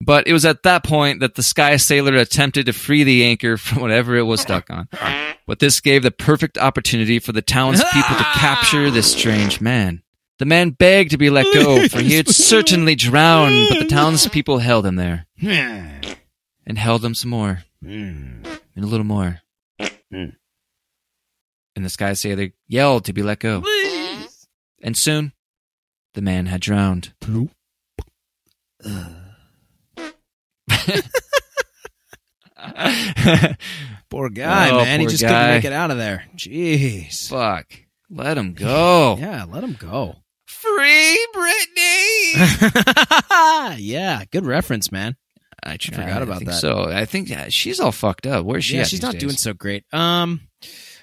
[0.00, 3.56] But it was at that point that the Sky Sailor attempted to free the anchor
[3.56, 4.88] from whatever it was stuck on.
[5.46, 10.02] But this gave the perfect opportunity for the townspeople to capture this strange man.
[10.38, 14.58] The man begged to be let go, for he had certainly drowned, but the townspeople
[14.58, 15.26] held him there,
[16.66, 18.42] and held him some more, hmm.
[18.74, 19.40] and a little more.
[20.10, 20.30] Hmm.
[21.74, 23.62] And the Sky Sailor yelled to be let go.
[24.82, 25.32] And soon,
[26.14, 27.14] the man had drowned.
[34.08, 35.00] Poor guy, Oh, man.
[35.00, 35.28] He just guy.
[35.28, 36.24] couldn't make it out of there.
[36.36, 37.28] Jeez.
[37.28, 37.66] Fuck.
[38.10, 39.16] Let him go.
[39.20, 40.16] Yeah, let him go.
[40.46, 42.34] Free Britney.
[43.78, 45.16] yeah, good reference, man.
[45.62, 46.04] I tried.
[46.04, 46.60] forgot about I think that.
[46.60, 48.44] So I think yeah, she's all fucked up.
[48.44, 48.74] Where's she?
[48.76, 49.20] yeah, at she's not days?
[49.22, 49.84] doing so great.
[49.92, 50.40] Um,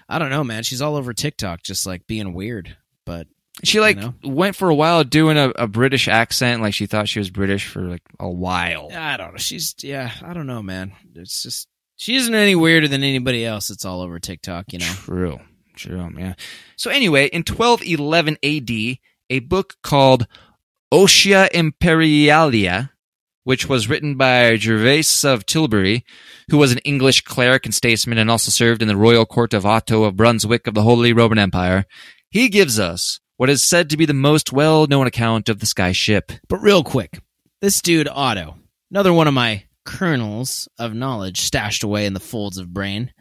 [0.07, 0.63] I don't know, man.
[0.63, 2.75] She's all over TikTok, just like being weird.
[3.05, 3.27] But
[3.63, 4.13] She like you know?
[4.23, 7.67] went for a while doing a, a British accent, like she thought she was British
[7.67, 8.89] for like a while.
[8.91, 9.37] I don't know.
[9.37, 10.11] She's yeah.
[10.23, 10.93] I don't know, man.
[11.13, 13.69] It's just she isn't any weirder than anybody else.
[13.69, 14.85] It's all over TikTok, you know.
[14.85, 15.39] True.
[15.75, 16.09] True.
[16.17, 16.33] Yeah.
[16.75, 18.97] So anyway, in 1211 AD,
[19.29, 20.27] a book called
[20.93, 22.89] Otia Imperialia,
[23.43, 26.05] which was written by Gervase of Tilbury,
[26.49, 29.65] who was an English cleric and statesman and also served in the royal court of
[29.65, 31.85] Otto of Brunswick of the Holy Roman Empire.
[32.29, 35.91] He gives us what is said to be the most well-known account of the sky
[35.91, 36.31] ship.
[36.47, 37.19] But real quick,
[37.61, 38.55] this dude Otto,
[38.91, 43.11] another one of my kernels of knowledge stashed away in the folds of brain.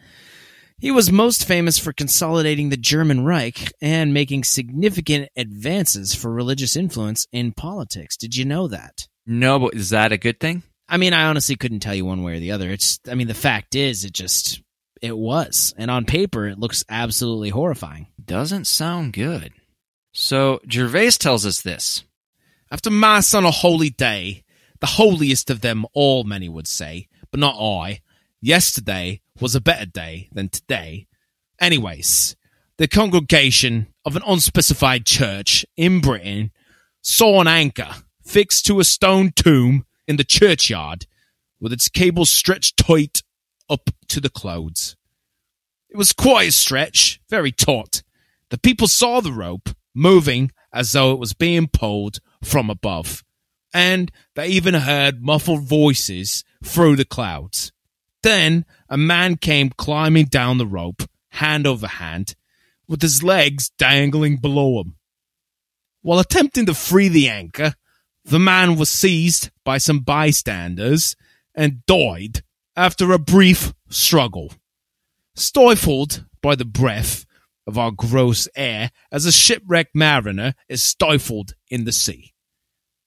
[0.78, 6.74] He was most famous for consolidating the German Reich and making significant advances for religious
[6.74, 8.16] influence in politics.
[8.16, 9.06] Did you know that?
[9.24, 10.64] No, but is that a good thing?
[10.88, 12.68] I mean, I honestly couldn't tell you one way or the other.
[12.68, 14.60] It's, I mean, the fact is, it just,
[15.00, 15.72] it was.
[15.78, 18.08] And on paper, it looks absolutely horrifying.
[18.22, 19.52] Doesn't sound good.
[20.12, 22.04] So Gervase tells us this.
[22.70, 24.44] After Mass on a holy day,
[24.80, 28.00] the holiest of them all, many would say, but not I,
[28.40, 31.06] yesterday was a better day than today.
[31.60, 32.36] Anyways,
[32.76, 36.50] the congregation of an unspecified church in Britain
[37.00, 37.88] saw an anchor
[38.22, 41.06] fixed to a stone tomb in the churchyard
[41.60, 43.22] with its cable stretched tight
[43.70, 44.96] up to the clouds.
[45.88, 48.02] It was quite a stretch, very taut.
[48.50, 53.22] The people saw the rope moving as though it was being pulled from above,
[53.74, 57.72] and they even heard muffled voices through the clouds.
[58.22, 62.34] Then a man came climbing down the rope, hand over hand,
[62.86, 64.96] with his legs dangling below him.
[66.02, 67.74] While attempting to free the anchor,
[68.24, 71.16] the man was seized by some bystanders
[71.54, 72.42] and died
[72.76, 74.52] after a brief struggle.
[75.34, 77.24] Stifled by the breath
[77.66, 82.32] of our gross air as a shipwrecked mariner is stifled in the sea.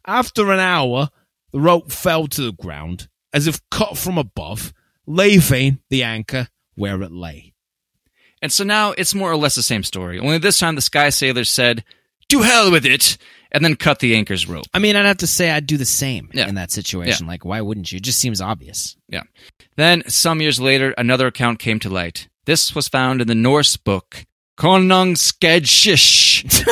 [0.08, 1.10] After an hour,
[1.52, 4.74] the rope fell to the ground as if cut from above,
[5.06, 7.54] leaving the anchor where it lay.
[8.42, 10.20] And so now it's more or less the same story.
[10.20, 11.84] Only this time the Sky Sailor said,
[12.30, 13.18] To hell with it!
[13.52, 14.66] And then cut the anchor's rope.
[14.74, 16.48] I mean, I'd have to say I'd do the same Yeah.
[16.50, 17.26] in that situation.
[17.26, 17.98] Like, why wouldn't you?
[17.98, 18.98] It just seems obvious.
[19.08, 19.24] Yeah.
[19.78, 22.28] Then, some years later, another account came to light.
[22.46, 24.26] This was found in the Norse book
[24.58, 26.66] Konungskedshish,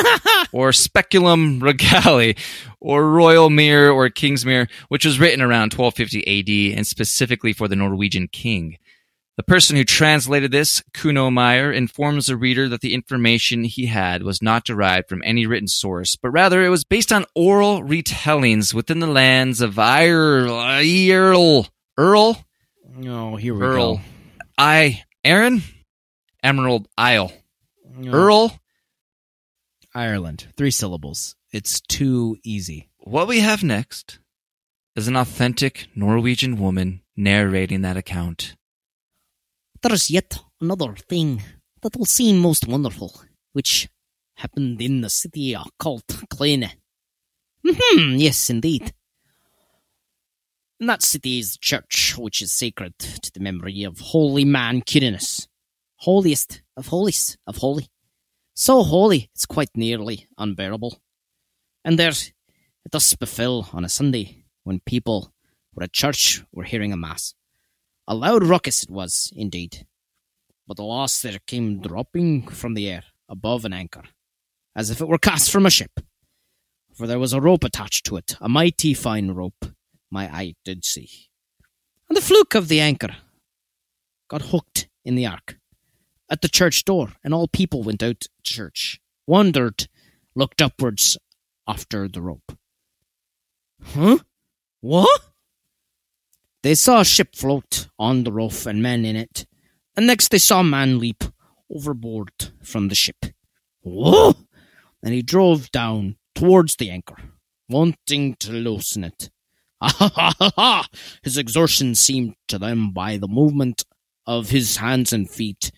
[0.52, 2.32] or Speculum Regale,
[2.80, 7.76] or Royal Mirror, or Kingsmere, which was written around 1250 AD and specifically for the
[7.76, 8.78] Norwegian king.
[9.36, 14.22] The person who translated this, Kuno Meyer, informs the reader that the information he had
[14.22, 18.72] was not derived from any written source, but rather it was based on oral retellings
[18.72, 21.66] within the lands of Earl,
[21.98, 22.44] Earl,
[23.06, 24.02] Oh, here we Earl, go.
[24.56, 25.62] I, Erin,
[26.44, 27.32] Emerald Isle,
[27.96, 28.12] No.
[28.12, 28.60] Earl.
[29.94, 30.48] Ireland.
[30.56, 31.36] Three syllables.
[31.52, 32.88] It's too easy.
[32.98, 34.18] What we have next
[34.96, 38.56] is an authentic Norwegian woman narrating that account.
[39.82, 41.42] There's yet another thing
[41.82, 43.20] that will seem most wonderful,
[43.52, 43.88] which
[44.36, 46.72] happened in the city called Kleine.
[47.64, 48.92] Hmm, yes, indeed.
[50.80, 54.82] In that city is a church which is sacred to the memory of holy man
[54.82, 55.46] Quirinus,
[55.96, 57.88] holiest of holies of holy.
[58.54, 61.00] So holy it's quite nearly unbearable.
[61.84, 62.32] And there it
[62.90, 65.32] thus befell on a Sunday when people
[65.74, 67.34] were at church were hearing a mass.
[68.06, 69.86] A loud ruckus it was, indeed.
[70.66, 74.02] but alas, there came dropping from the air above an anchor,
[74.74, 76.00] as if it were cast from a ship.
[76.92, 79.66] For there was a rope attached to it, a mighty fine rope,
[80.10, 81.08] my eye did see.
[82.08, 83.16] And the fluke of the anchor
[84.28, 85.58] got hooked in the ark
[86.30, 89.88] at the church door, and all people went out to church, wondered,
[90.34, 91.18] looked upwards
[91.66, 92.56] after the rope.
[93.82, 94.18] Huh?
[94.80, 95.20] What?
[96.62, 99.46] They saw a ship float on the roof and men in it,
[99.96, 101.24] and next they saw a man leap
[101.70, 103.26] overboard from the ship.
[103.82, 104.34] Whoa!
[105.02, 107.16] And he drove down towards the anchor,
[107.68, 109.30] wanting to loosen it.
[109.80, 110.88] Ah ha ha ha!
[111.22, 113.84] His exertion seemed to them by the movement
[114.26, 115.70] of his hands and feet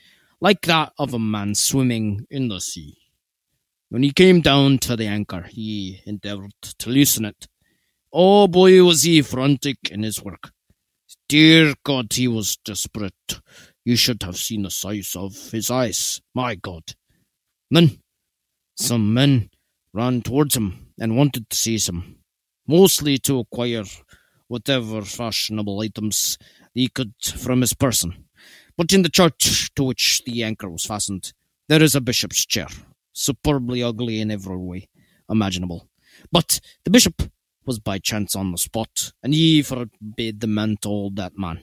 [0.47, 2.97] like that of a man swimming in the sea.
[3.88, 7.49] When he came down to the anchor, he endeavoured to loosen it.
[8.12, 10.53] Oh boy, was he frantic in his work.
[11.28, 13.40] Dear God, he was desperate.
[13.84, 16.20] You should have seen the size of his eyes.
[16.32, 16.84] My God.
[17.68, 17.99] Then
[18.76, 19.51] some men
[19.92, 22.18] ran towards him and wanted to seize him,
[22.68, 23.82] mostly to acquire
[24.47, 26.38] whatever fashionable items
[26.72, 28.26] he could from his person.
[28.77, 31.33] But in the church to which the anchor was fastened,
[31.68, 32.68] there is a bishop's chair,
[33.12, 34.89] superbly ugly in every way
[35.29, 35.89] imaginable.
[36.31, 37.22] But the bishop
[37.64, 41.62] was by chance on the spot, and he forbade the man to hold that man.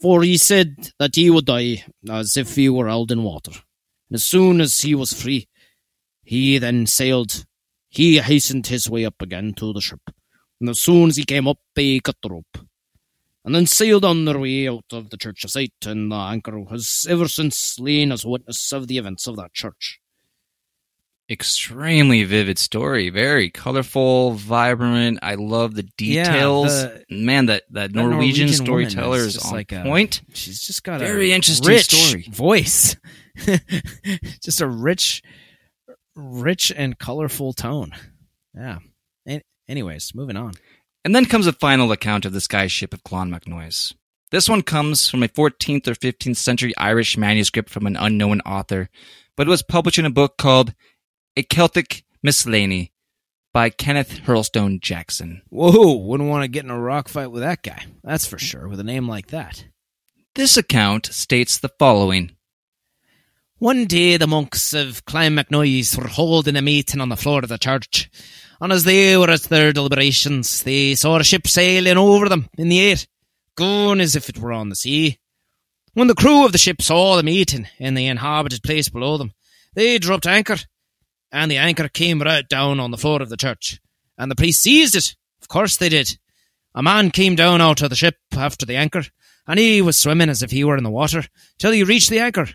[0.00, 3.52] For he said that he would die as if he were held in water.
[4.10, 5.48] And as soon as he was free,
[6.22, 7.46] he then sailed.
[7.88, 10.00] He hastened his way up again to the ship.
[10.60, 12.65] And as soon as he came up, they cut the rope
[13.46, 16.62] and then sailed on their way out of the church of sight, and the anchor
[16.68, 20.00] has ever since lain as witness of the events of that church.
[21.28, 25.18] Extremely vivid story, very colorful, vibrant.
[25.22, 26.68] I love the details.
[26.68, 30.22] the- Man, that, that that Norwegian, Norwegian storyteller is is on like a- point.
[30.34, 32.26] She's just got a Very a interesting rich story.
[32.30, 32.94] voice,
[34.44, 35.20] just a rich,
[36.14, 37.90] rich and colorful tone.
[38.54, 38.78] Yeah.
[39.26, 40.52] An- anyways, moving on.
[41.06, 43.94] And then comes a final account of the guy's ship of Clonmacnoise.
[44.32, 48.90] This one comes from a 14th or 15th century Irish manuscript from an unknown author,
[49.36, 50.74] but it was published in a book called
[51.36, 52.90] A Celtic Miscellany
[53.54, 55.42] by Kenneth Hurlstone Jackson.
[55.48, 55.92] Whoa!
[55.94, 57.84] Wouldn't want to get in a rock fight with that guy.
[58.02, 58.66] That's for sure.
[58.66, 59.64] With a name like that.
[60.34, 62.32] This account states the following
[63.58, 67.58] One day the monks of Clonmacnoise were holding a meeting on the floor of the
[67.58, 68.10] church,
[68.60, 72.68] and as they were at their deliberations, they saw a ship sailing over them in
[72.68, 72.96] the air,
[73.56, 75.18] going as if it were on the sea.
[75.94, 79.32] When the crew of the ship saw the meeting in the inhabited place below them,
[79.74, 80.56] they dropped anchor,
[81.32, 83.80] and the anchor came right down on the floor of the church,
[84.18, 85.16] and the priest seized it.
[85.40, 86.18] Of course they did.
[86.74, 89.04] A man came down out of the ship after the anchor,
[89.46, 91.24] and he was swimming as if he were in the water,
[91.58, 92.48] till he reached the anchor.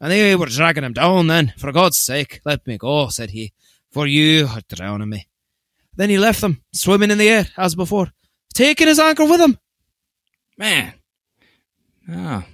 [0.00, 1.54] And they were dragging him down then.
[1.56, 3.52] For God's sake, let me go, said he,
[3.90, 5.28] for you are drowning me.
[5.96, 8.10] Then he left them, swimming in the air, as before,
[8.54, 9.58] taking his anchor with him.
[10.58, 10.92] Man.
[12.10, 12.44] Oh.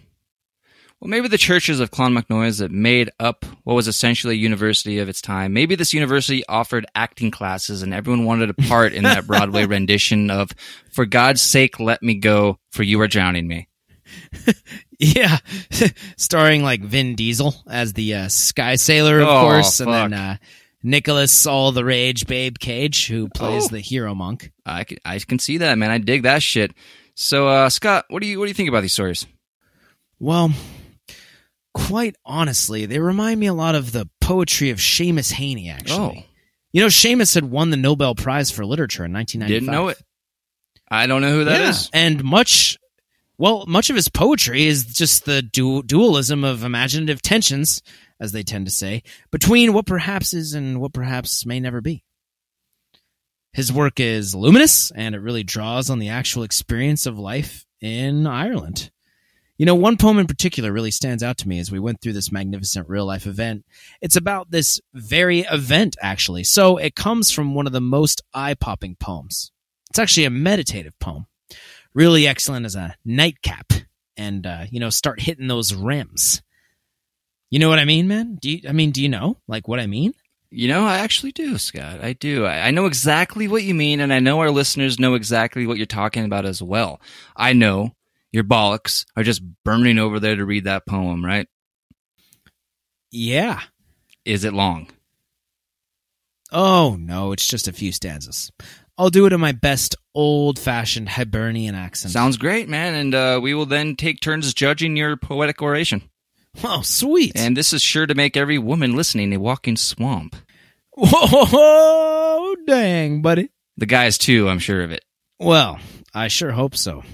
[1.01, 5.09] Well, maybe the churches of Clonmacnoise that made up what was essentially a university of
[5.09, 5.55] its time.
[5.55, 10.30] Maybe this university offered acting classes and everyone wanted a part in that Broadway rendition
[10.30, 10.51] of
[10.93, 13.68] For God's sake, let me go, for you are drowning me.
[15.03, 15.38] Yeah,
[16.18, 20.36] starring like Vin Diesel as the uh, Sky Sailor, of Oh, course, and then uh,
[20.83, 23.68] Nicholas All the Rage Babe Cage, who plays Oh.
[23.68, 24.51] the hero monk.
[24.64, 25.91] I can, I can see that, man.
[25.91, 26.72] I dig that shit.
[27.14, 29.26] So, uh, Scott, what do you what do you think about these stories?
[30.18, 30.53] Well,
[31.74, 35.72] quite honestly, they remind me a lot of the poetry of Seamus Heaney.
[35.72, 36.26] Actually,
[36.72, 39.49] you know, Seamus had won the Nobel Prize for Literature in 1995.
[39.49, 39.99] didn't know it.
[40.91, 41.91] I don't know who that is.
[41.93, 42.78] Yeah, and much.
[43.39, 47.81] Well, much of his poetry is just the du- dualism of imaginative tensions,
[48.21, 52.05] as they tend to say, between what perhaps is and what perhaps may never be.
[53.53, 58.27] His work is luminous, and it really draws on the actual experience of life in
[58.27, 58.91] Ireland.
[59.59, 62.14] You know, one poem in particular really stands out to me as we went through
[62.14, 63.66] this magnificent real life event.
[64.01, 66.45] It's about this very event, actually.
[66.45, 69.53] So it comes from one of the most eye popping poems.
[69.91, 71.27] It's actually a meditative poem.
[71.93, 73.73] Really excellent as a nightcap
[74.16, 76.41] and, uh, you know, start hitting those rims.
[77.51, 78.36] You know what I mean, man?
[78.40, 80.14] Do you, I mean, do you know like what I mean?
[80.53, 82.03] You know, I actually do, Scott.
[82.03, 82.44] I do.
[82.44, 85.76] I, I know exactly what you mean, and I know our listeners know exactly what
[85.76, 87.01] you're talking about as well.
[87.36, 87.94] I know
[88.32, 91.46] your bollocks are just burning over there to read that poem, right?
[93.12, 93.61] Yeah.
[94.24, 94.88] Is it long?
[96.53, 98.51] Oh, no, it's just a few stanzas.
[98.98, 102.12] I'll do it in my best old fashioned Hibernian accent.
[102.12, 102.94] Sounds great, man.
[102.94, 106.09] And uh, we will then take turns judging your poetic oration.
[106.64, 107.32] Oh, sweet.
[107.36, 110.36] And this is sure to make every woman listening a walking swamp.
[110.96, 113.51] Whoa, dang, buddy.
[113.76, 115.05] The guys, too, I'm sure of it.
[115.38, 115.78] Well,
[116.12, 116.96] I sure hope so.
[116.96, 117.05] All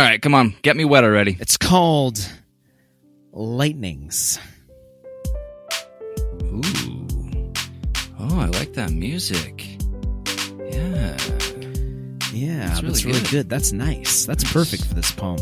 [0.00, 1.36] right, come on, get me wet already.
[1.38, 2.18] It's called
[3.32, 4.38] Lightnings.
[6.42, 7.52] Ooh.
[8.18, 9.66] Oh, I like that music.
[10.70, 11.16] Yeah.
[12.32, 13.30] Yeah, That's that's, really really, good.
[13.30, 13.48] good.
[13.50, 14.24] That's nice.
[14.24, 15.38] That's perfect for this poem.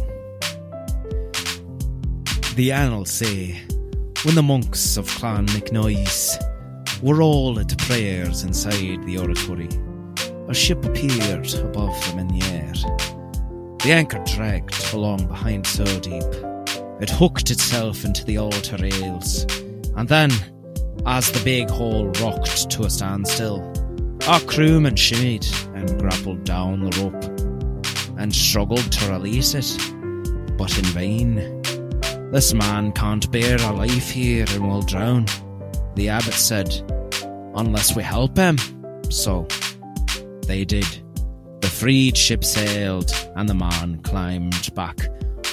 [2.54, 3.58] The annals say
[4.24, 6.36] when the monks of Clonmacnoise
[7.02, 9.70] were all at prayers inside the oratory,
[10.48, 12.72] a ship appeared above them in the air.
[13.82, 16.22] The anchor dragged along behind so deep,
[17.00, 19.46] it hooked itself into the altar rails,
[19.96, 20.30] and then,
[21.06, 23.62] as the big hull rocked to a standstill,
[24.28, 29.74] our crewmen shimmied and grappled down the rope and struggled to release it,
[30.58, 31.61] but in vain.
[32.32, 35.26] This man can't bear a life here and will drown,
[35.96, 36.72] the abbot said,
[37.54, 38.56] unless we help him.
[39.10, 39.46] So,
[40.46, 40.86] they did.
[41.60, 45.10] The freed ship sailed, and the man climbed back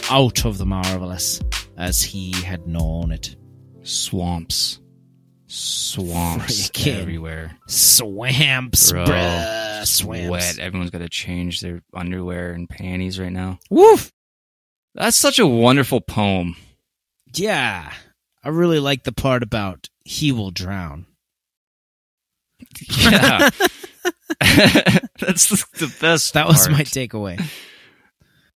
[0.09, 1.41] out of the marvelous
[1.75, 3.35] as he had known it.
[3.83, 4.79] Swamps.
[5.47, 7.57] Swamps Freaking everywhere.
[7.67, 9.85] Swamps, Bro, bruh.
[9.85, 10.29] Swamps.
[10.29, 10.59] Wet.
[10.59, 13.59] Everyone's got to change their underwear and panties right now.
[13.69, 14.13] Woof.
[14.95, 16.55] That's such a wonderful poem.
[17.33, 17.91] Yeah.
[18.43, 21.05] I really like the part about he will drown.
[22.89, 23.49] Yeah.
[25.19, 26.33] That's the, the best.
[26.33, 27.43] That was my takeaway.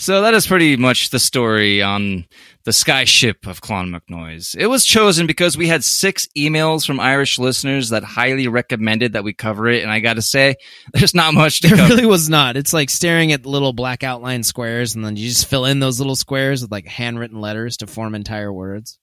[0.00, 2.24] so that is pretty much the story on
[2.64, 4.54] the sky ship of Clonmacnoise.
[4.56, 9.24] It was chosen because we had six emails from Irish listeners that highly recommended that
[9.24, 10.56] we cover it, and I got to say,
[10.92, 11.94] there's not much to There cover.
[11.94, 12.56] really was not.
[12.56, 15.98] It's like staring at little black outline squares, and then you just fill in those
[15.98, 18.99] little squares with like handwritten letters to form entire words.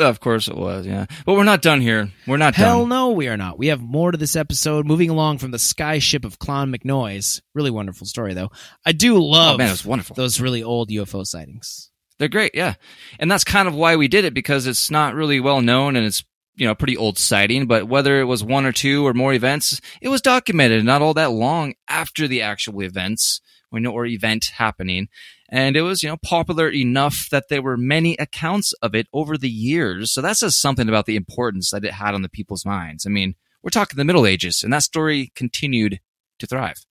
[0.00, 1.06] Of course it was, yeah.
[1.26, 2.10] But we're not done here.
[2.26, 2.64] We're not done.
[2.64, 2.88] Hell done.
[2.88, 3.58] no, we are not.
[3.58, 4.86] We have more to this episode.
[4.86, 7.40] Moving along from the sky ship of Clonmacnoise.
[7.54, 8.50] Really wonderful story, though.
[8.84, 10.14] I do love Oh man, it was wonderful.
[10.14, 11.90] those really old UFO sightings.
[12.18, 12.74] They're great, yeah.
[13.18, 16.04] And that's kind of why we did it because it's not really well known and
[16.06, 16.22] it's
[16.56, 17.66] you know pretty old sighting.
[17.66, 21.14] But whether it was one or two or more events, it was documented not all
[21.14, 23.40] that long after the actual events
[23.72, 25.08] or event happening,
[25.48, 29.36] and it was you know popular enough that there were many accounts of it over
[29.36, 30.12] the years.
[30.12, 33.06] So that says something about the importance that it had on the people's minds.
[33.06, 36.00] I mean, we're talking the Middle Ages, and that story continued
[36.38, 36.84] to thrive.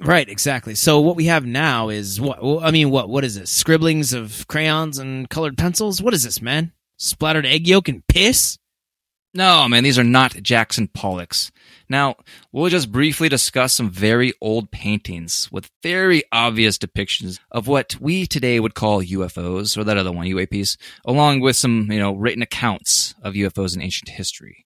[0.00, 0.74] Right, exactly.
[0.74, 2.38] So what we have now is what?
[2.62, 3.08] I mean, what?
[3.08, 3.50] What is this?
[3.50, 6.02] Scribblings of crayons and colored pencils?
[6.02, 6.72] What is this, man?
[6.98, 8.58] Splattered egg yolk and piss?
[9.34, 11.50] No, man, these are not Jackson Pollocks.
[11.88, 12.16] Now,
[12.52, 18.26] we'll just briefly discuss some very old paintings with very obvious depictions of what we
[18.26, 22.42] today would call UFOs, or that other one, UAPs, along with some, you know, written
[22.42, 24.64] accounts of UFOs in ancient history.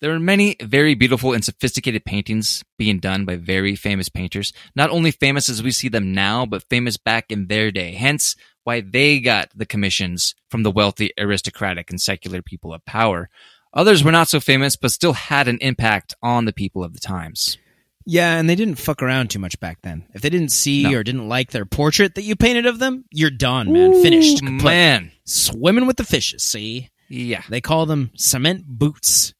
[0.00, 4.90] There are many very beautiful and sophisticated paintings being done by very famous painters, not
[4.90, 7.92] only famous as we see them now, but famous back in their day.
[7.92, 13.30] Hence, why they got the commissions from the wealthy, aristocratic, and secular people of power.
[13.74, 17.00] Others were not so famous, but still had an impact on the people of the
[17.00, 17.58] times.
[18.06, 20.04] Yeah, and they didn't fuck around too much back then.
[20.14, 20.92] If they didn't see No.
[20.98, 24.00] or didn't like their portrait that you painted of them, you're done, man.
[24.02, 24.42] Finished.
[24.42, 24.62] Ooh, Kaput.
[24.64, 25.10] man.
[25.24, 26.90] Swimming with the fishes, see?
[27.08, 27.42] Yeah.
[27.48, 29.32] They call them cement boots.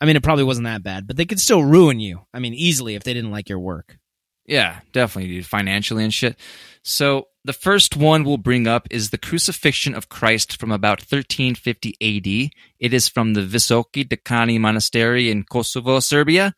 [0.00, 2.22] I mean, it probably wasn't that bad, but they could still ruin you.
[2.34, 3.98] I mean, easily if they didn't like your work.
[4.46, 5.46] Yeah, definitely, dude.
[5.46, 6.36] Financially and shit.
[6.82, 11.96] So the first one we'll bring up is the crucifixion of Christ from about 1350
[12.00, 12.50] AD.
[12.78, 16.54] It is from the Visoki Dekani Monastery in Kosovo, Serbia.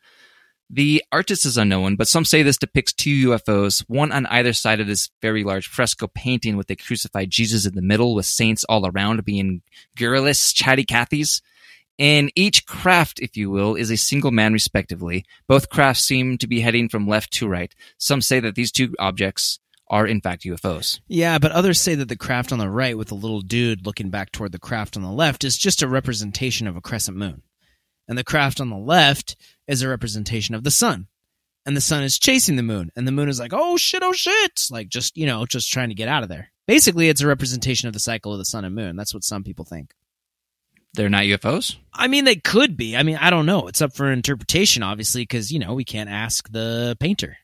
[0.69, 4.79] The artist is unknown, but some say this depicts two UFOs, one on either side
[4.79, 8.63] of this very large fresco painting with a crucified Jesus in the middle with saints
[8.65, 9.61] all around being
[9.95, 11.41] girlish chatty Cathys.
[11.97, 15.23] In each craft, if you will, is a single man respectively.
[15.47, 17.73] Both crafts seem to be heading from left to right.
[17.97, 20.99] Some say that these two objects are in fact UFOs.
[21.07, 24.09] Yeah, but others say that the craft on the right with the little dude looking
[24.09, 27.43] back toward the craft on the left is just a representation of a crescent moon.
[28.07, 29.35] And the craft on the left
[29.67, 31.07] is a representation of the sun.
[31.65, 32.91] And the sun is chasing the moon.
[32.95, 34.67] And the moon is like, oh shit, oh shit.
[34.69, 36.51] Like just, you know, just trying to get out of there.
[36.67, 38.95] Basically, it's a representation of the cycle of the sun and moon.
[38.95, 39.93] That's what some people think.
[40.93, 41.75] They're not UFOs?
[41.93, 42.95] I mean, they could be.
[42.95, 43.67] I mean, I don't know.
[43.67, 47.37] It's up for interpretation, obviously, because, you know, we can't ask the painter.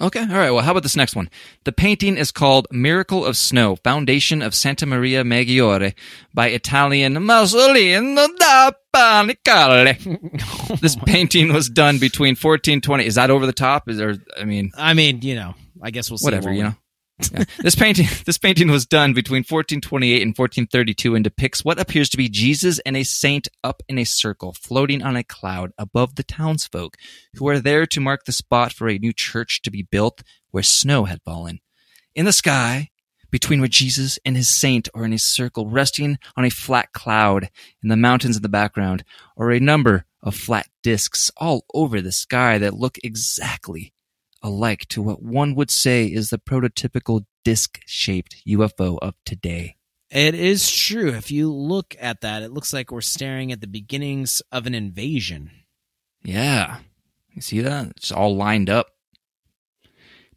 [0.00, 0.50] Okay, all right.
[0.52, 1.28] Well, how about this next one?
[1.64, 5.94] The painting is called Miracle of Snow, Foundation of Santa Maria Maggiore
[6.32, 10.78] by Italian Masolino da Panicale.
[10.80, 13.06] This painting was done between 1420.
[13.06, 13.88] Is that over the top?
[13.88, 16.26] Is there, I mean, I mean, you know, I guess we'll see.
[16.26, 16.74] whatever, you know.
[17.18, 22.16] This painting, this painting was done between 1428 and 1432 and depicts what appears to
[22.16, 26.22] be Jesus and a saint up in a circle, floating on a cloud above the
[26.22, 26.96] townsfolk,
[27.34, 30.62] who are there to mark the spot for a new church to be built where
[30.62, 31.60] snow had fallen.
[32.14, 32.90] In the sky,
[33.30, 37.50] between where Jesus and his saint are in a circle, resting on a flat cloud
[37.82, 39.04] in the mountains in the background,
[39.36, 43.92] are a number of flat discs all over the sky that look exactly
[44.42, 49.76] alike to what one would say is the prototypical disc shaped UFO of today.
[50.10, 51.10] It is true.
[51.10, 54.74] If you look at that, it looks like we're staring at the beginnings of an
[54.74, 55.50] invasion.
[56.22, 56.78] Yeah.
[57.32, 57.88] You see that?
[57.96, 58.88] It's all lined up.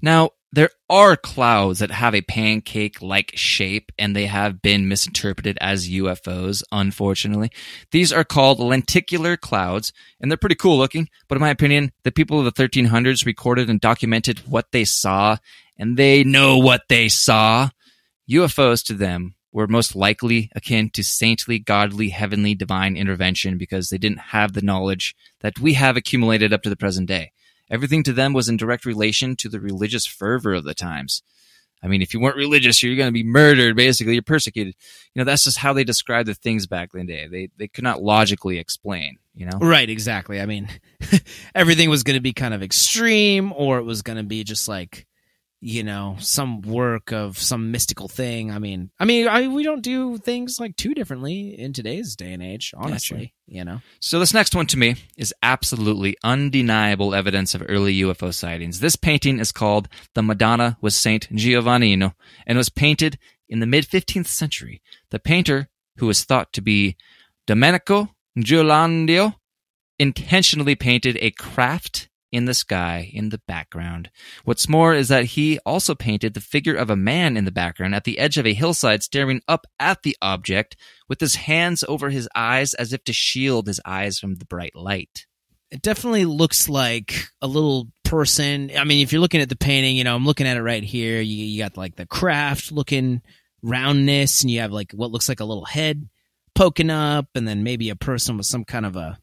[0.02, 5.58] Now, there are clouds that have a pancake like shape and they have been misinterpreted
[5.62, 7.52] as UFOs, unfortunately.
[7.92, 12.12] These are called lenticular clouds and they're pretty cool looking, but in my opinion, the
[12.12, 15.38] people of the 1300s recorded and documented what they saw
[15.78, 17.70] and they know what they saw.
[18.30, 23.98] UFOs to them were most likely akin to saintly, godly, heavenly, divine intervention because they
[23.98, 27.32] didn't have the knowledge that we have accumulated up to the present day.
[27.72, 31.24] Everything to them was in direct relation to the religious fervor of the times.
[31.84, 33.76] I mean, if you weren't religious, you're going to be murdered.
[33.76, 34.76] Basically, you're persecuted.
[35.16, 37.28] You know, that's just how they described the things back in the day.
[37.28, 39.18] They they could not logically explain.
[39.34, 40.42] You know, Right, exactly.
[40.42, 40.68] I mean,
[41.56, 44.68] everything was going to be kind of extreme, or it was going to be just
[44.68, 45.08] like,
[45.64, 48.52] you know, some work of some mystical thing.
[48.52, 52.34] I mean, I mean, I, we don't do things like too differently in today's day
[52.34, 52.74] and age.
[52.76, 53.82] Honestly, you know.
[54.00, 58.80] So this next one to me is absolutely undeniable evidence of early UFO sightings.
[58.80, 62.16] This painting is called The Madonna with Saint Giovannino
[62.48, 64.82] and was painted in the mid 15th century.
[65.12, 66.98] The painter, who is thought to be
[67.46, 69.36] Domenico Ghirlandaio,
[70.00, 74.10] intentionally painted a craft in the sky in the background.
[74.46, 77.94] What's more is that he also painted the figure of a man in the background
[77.94, 80.78] at the edge of a hillside staring up at the object
[81.10, 84.76] with his hands over his eyes as if to shield his eyes from the bright
[84.76, 85.26] light.
[85.72, 88.72] It definitely looks like a little person.
[88.78, 90.84] I mean, if you're looking at the painting, you know, I'm looking at it right
[90.84, 91.22] here.
[91.22, 93.22] You, you got like the craft looking
[93.62, 96.10] roundness, and you have like what looks like a little head
[96.56, 99.18] poking up, and then maybe a person with some kind of a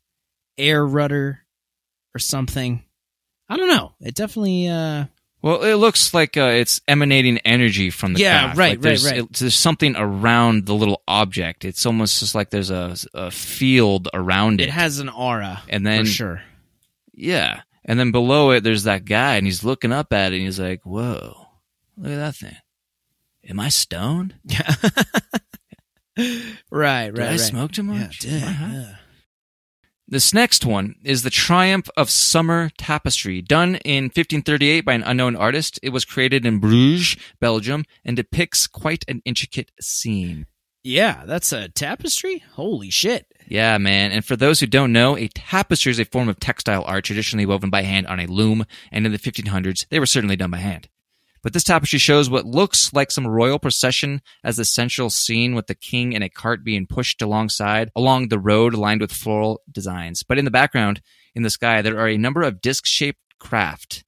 [0.57, 1.45] air rudder
[2.15, 2.83] or something.
[3.49, 3.93] I don't know.
[4.01, 4.69] It definitely.
[4.69, 5.07] uh
[5.43, 9.13] Well, it looks like uh, it's emanating energy from the Yeah, right, Like there's, right,
[9.13, 9.21] right.
[9.21, 11.65] it- there's something around the little object.
[11.65, 14.65] It's almost just like there's a, a field around it.
[14.69, 16.43] It has an aura, and then for sure.
[17.15, 17.63] Yeah.
[17.85, 20.61] And then below it, there's that guy, and he's looking up at it, and he's
[20.61, 21.47] like, whoa,
[21.97, 22.57] look at that thing.
[23.49, 24.35] Am I stoned?
[24.45, 24.75] Yeah.
[26.19, 27.41] right, right, Did I right.
[27.41, 28.27] smoke too Yeah, much?
[28.27, 28.73] I high?
[28.73, 28.95] yeah.
[30.11, 35.37] This next one is the Triumph of Summer Tapestry, done in 1538 by an unknown
[35.37, 35.79] artist.
[35.83, 40.47] It was created in Bruges, Belgium, and depicts quite an intricate scene.
[40.83, 42.43] Yeah, that's a tapestry.
[42.55, 43.27] Holy shit!
[43.49, 44.11] Yeah, man.
[44.11, 47.45] And for those who don't know, a tapestry is a form of textile art traditionally
[47.45, 50.57] woven by hand on a loom, and in the 1500s, they were certainly done by
[50.57, 50.89] hand.
[51.43, 55.67] But this tapestry shows what looks like some royal procession as the central scene with
[55.67, 60.23] the king and a cart being pushed alongside along the road lined with floral designs.
[60.23, 61.01] But in the background,
[61.35, 64.05] in the sky, there are a number of disc-shaped craft.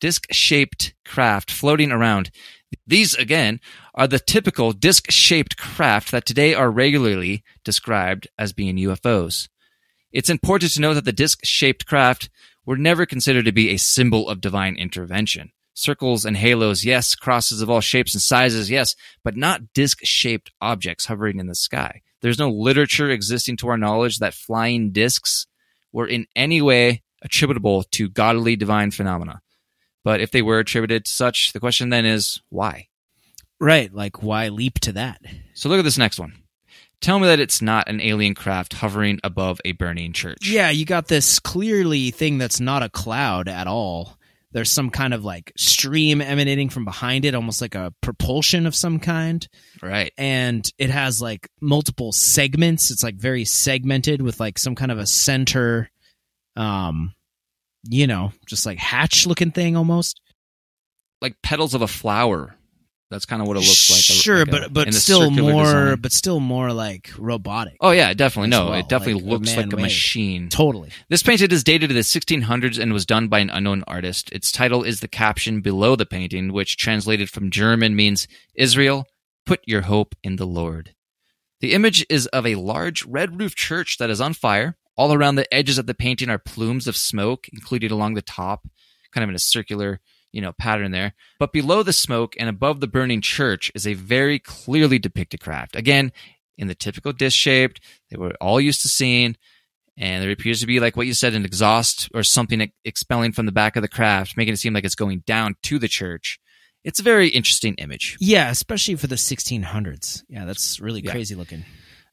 [0.00, 2.30] Disc-shaped craft floating around.
[2.86, 3.60] These, again,
[3.94, 9.48] are the typical disc-shaped craft that today are regularly described as being UFOs.
[10.12, 12.28] It's important to note that the disc-shaped craft
[12.66, 15.50] were never considered to be a symbol of divine intervention.
[15.78, 17.14] Circles and halos, yes.
[17.14, 18.96] Crosses of all shapes and sizes, yes.
[19.22, 22.02] But not disc-shaped objects hovering in the sky.
[22.20, 25.46] There's no literature existing to our knowledge that flying discs
[25.92, 29.40] were in any way attributable to godly divine phenomena.
[30.02, 32.88] But if they were attributed to such, the question then is why?
[33.60, 35.20] Right, like why leap to that?
[35.54, 36.32] So look at this next one.
[37.00, 40.48] Tell me that it's not an alien craft hovering above a burning church.
[40.48, 44.17] Yeah, you got this clearly thing that's not a cloud at all.
[44.52, 48.74] There's some kind of like stream emanating from behind it, almost like a propulsion of
[48.74, 49.46] some kind.
[49.82, 50.12] Right.
[50.16, 52.90] And it has like multiple segments.
[52.90, 55.90] It's like very segmented with like some kind of a center,
[56.56, 57.14] um,
[57.84, 60.20] you know, just like hatch looking thing almost.
[61.20, 62.54] Like petals of a flower.
[63.10, 64.00] That's kind of what it looks like.
[64.00, 66.00] Sure, like a- but but still more, design.
[66.00, 67.76] but still more like robotic.
[67.80, 68.50] Oh yeah, definitely.
[68.50, 70.48] No, well, it definitely like a looks like a machine.
[70.50, 70.90] Totally.
[71.08, 74.30] This painting is dated to the 1600s and was done by an unknown artist.
[74.32, 79.06] Its title is the caption below the painting, which translated from German means Israel,
[79.46, 80.94] put your hope in the Lord.
[81.60, 84.76] The image is of a large red roofed church that is on fire.
[84.98, 88.68] All around the edges of the painting are plumes of smoke, including along the top,
[89.14, 90.00] kind of in a circular
[90.32, 91.14] you know, pattern there.
[91.38, 95.76] But below the smoke and above the burning church is a very clearly depicted craft.
[95.76, 96.12] Again,
[96.56, 97.80] in the typical disc shaped,
[98.10, 99.36] they were all used to seeing.
[99.96, 103.46] And there appears to be, like what you said, an exhaust or something expelling from
[103.46, 106.38] the back of the craft, making it seem like it's going down to the church.
[106.84, 108.16] It's a very interesting image.
[108.20, 110.22] Yeah, especially for the 1600s.
[110.28, 111.10] Yeah, that's really Yeah.
[111.10, 111.64] crazy looking.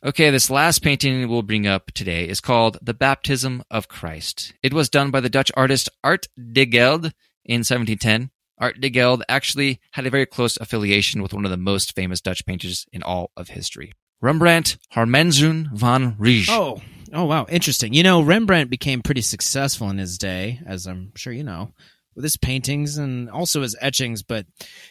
[0.04, 4.54] Okay, this last painting we'll bring up today is called The Baptism of Christ.
[4.64, 7.12] It was done by the Dutch artist Aert de Gelder
[7.46, 8.32] in 1710.
[8.60, 12.22] Aert de Gelder actually had a very close affiliation with one of the most famous
[12.22, 13.92] Dutch painters in all of history.
[14.22, 16.48] Rembrandt Harmenszoon van Rijn.
[16.50, 16.82] Oh,
[17.14, 17.94] oh wow, interesting.
[17.94, 21.74] You know, Rembrandt became pretty successful in his day, as I'm sure you know,
[22.16, 24.46] with his paintings and also his etchings, but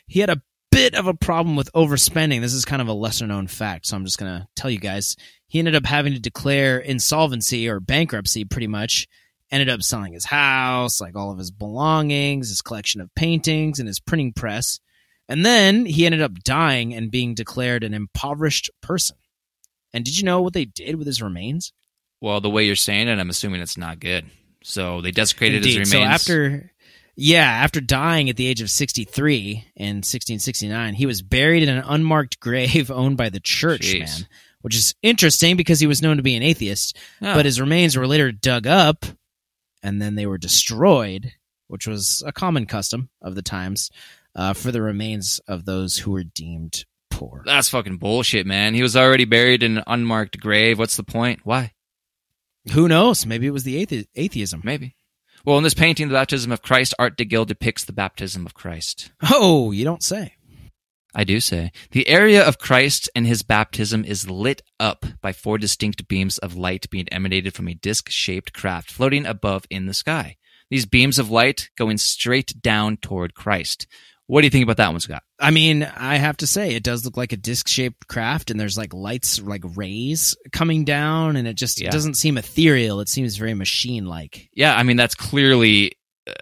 [0.06, 2.40] he had a bit of a problem with overspending.
[2.40, 4.78] This is kind of a lesser known fact, so I'm just going to tell you
[4.78, 5.16] guys.
[5.46, 9.06] He ended up having to declare insolvency or bankruptcy pretty much.
[9.54, 13.86] Ended up selling his house, like all of his belongings, his collection of paintings, and
[13.86, 14.80] his printing press.
[15.28, 19.16] And then he ended up dying and being declared an impoverished person.
[19.92, 21.72] And did you know what they did with his remains?
[22.20, 24.24] Well, the way you're saying it, I'm assuming it's not good.
[24.64, 25.90] So they desecrated his remains.
[25.92, 26.72] So after,
[27.14, 31.84] yeah, after dying at the age of 63 in 1669, he was buried in an
[31.86, 34.00] unmarked grave owned by the church, Jeez.
[34.00, 34.28] man.
[34.62, 37.34] Which is interesting because he was known to be an atheist, Oh.
[37.34, 39.04] but his remains were later dug up
[39.84, 41.32] and then they were destroyed,
[41.68, 43.90] which was a common custom of the times
[44.34, 47.42] uh, for the remains of those who were deemed poor.
[47.46, 48.74] That's fucking bullshit, man.
[48.74, 50.78] He was already buried in an unmarked grave.
[50.78, 51.40] What's the point?
[51.44, 51.72] Why?
[52.72, 53.26] Who knows?
[53.26, 54.62] Maybe it was the athe- atheism.
[54.64, 54.96] Maybe.
[55.44, 58.54] Well, in this painting, The Baptism of Christ, Art de Gil depicts the baptism of
[58.54, 59.12] Christ.
[59.30, 60.32] Oh, you don't say.
[61.14, 61.70] I do say.
[61.92, 66.56] The area of Christ and his baptism is lit up by four distinct beams of
[66.56, 70.36] light being emanated from a disc shaped craft floating above in the sky.
[70.70, 73.86] These beams of light going straight down toward Christ.
[74.26, 75.22] What do you think about that one, Scott?
[75.38, 78.58] I mean, I have to say, it does look like a disc shaped craft, and
[78.58, 81.88] there's like lights, like rays coming down, and it just Yeah.
[81.88, 83.00] it doesn't seem ethereal.
[83.00, 84.48] It seems very machine like.
[84.54, 85.92] Yeah, I mean, that's clearly.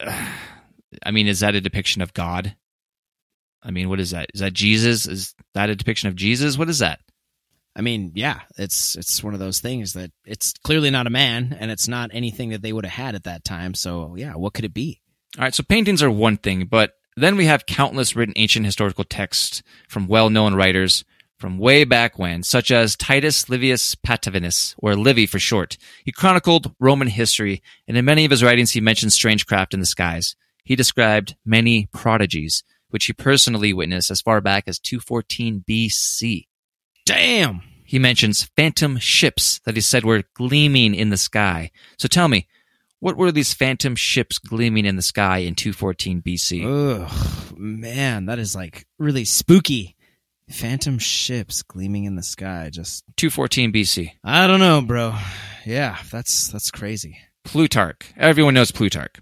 [0.01, 0.17] Uh,
[1.05, 2.55] I mean, is that a depiction of God?
[3.63, 4.31] I mean, what is that?
[4.35, 5.07] Is that Jesus?
[5.07, 6.59] Is that a depiction of Jesus?
[6.59, 7.01] What is that?
[7.75, 11.57] I mean, yeah, it's it's one of those things that it's clearly not a man,
[11.59, 13.75] and it's not anything that they would have had at that time.
[13.75, 15.01] So, yeah, what could it be?
[15.39, 19.05] All right, so paintings are one thing, but then we have countless written ancient historical
[19.05, 21.05] texts from well known writers
[21.39, 25.77] from way back when, such as Titus Livius Patavinus, or Livy for short.
[26.05, 29.81] He chronicled Roman history, and in many of his writings he mentions strange craft in
[29.81, 30.37] the skies.
[30.63, 32.63] He described many prodigies,
[32.93, 36.47] which he personally witnessed as far back as 214 BC.
[37.05, 37.63] Damn.
[37.85, 41.71] He mentions phantom ships that he said were gleaming in the sky.
[41.99, 42.49] So tell me,
[43.01, 46.65] what were these phantom ships gleaming in the sky in 214 BC?
[46.65, 49.97] Ugh, man, that is like really spooky.
[50.49, 52.71] Phantom ships gleaming in the sky.
[52.73, 54.13] Just 214 BC.
[54.23, 55.17] I don't know, bro.
[55.67, 57.19] Yeah, that's that's crazy.
[57.45, 58.13] Plutarch.
[58.17, 59.17] Everyone knows Plutarch.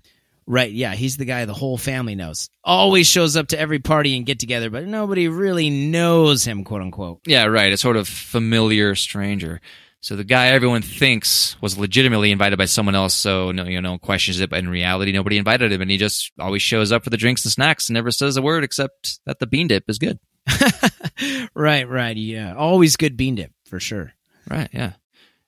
[0.50, 2.50] Right, yeah, he's the guy the whole family knows.
[2.64, 6.82] Always shows up to every party and get together, but nobody really knows him, quote
[6.82, 7.20] unquote.
[7.24, 7.72] Yeah, right.
[7.72, 9.60] A sort of familiar stranger.
[10.00, 13.96] So the guy everyone thinks was legitimately invited by someone else, so no, you know,
[13.98, 17.10] questions it, but in reality, nobody invited him, and he just always shows up for
[17.10, 20.00] the drinks and snacks and never says a word except that the bean dip is
[20.00, 20.18] good.
[21.54, 22.56] right, right, yeah.
[22.56, 24.14] Always good bean dip, for sure.
[24.50, 24.94] Right, yeah.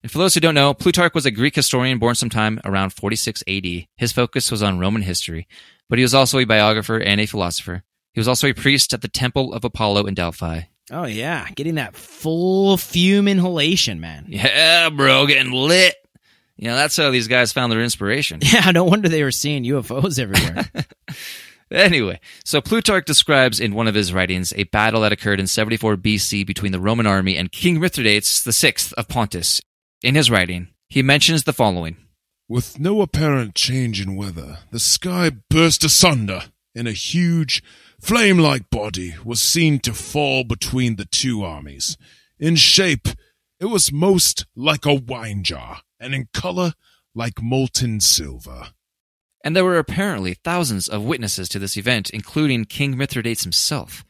[0.03, 3.45] And for those who don't know, Plutarch was a Greek historian born sometime around 46
[3.47, 3.87] AD.
[3.97, 5.47] His focus was on Roman history,
[5.89, 7.85] but he was also a biographer and a philosopher.
[8.13, 10.63] He was also a priest at the Temple of Apollo in Delphi.
[10.91, 14.27] Oh yeah, getting that full fume inhalation, man.
[14.29, 15.95] Yeah, bro, getting lit.
[16.57, 18.41] You know, that's how these guys found their inspiration.
[18.53, 20.69] Yeah, no wonder they were seeing UFOs everywhere.
[21.71, 25.97] Anyway, so Plutarch describes in one of his writings a battle that occurred in 74
[25.97, 29.63] BC between the Roman army and King Mithridates VI of Pontus.
[30.03, 31.97] In his writing, he mentions the following.
[32.49, 37.63] With no apparent change in weather, the sky burst asunder, and a huge,
[38.01, 41.97] flame like body was seen to fall between the two armies.
[42.41, 43.09] In shape,
[43.61, 46.75] it was most like a wine jar, and in color,
[47.15, 48.71] like molten silver.
[49.45, 54.05] And there were apparently thousands of witnesses to this event, including King Mithridates himself.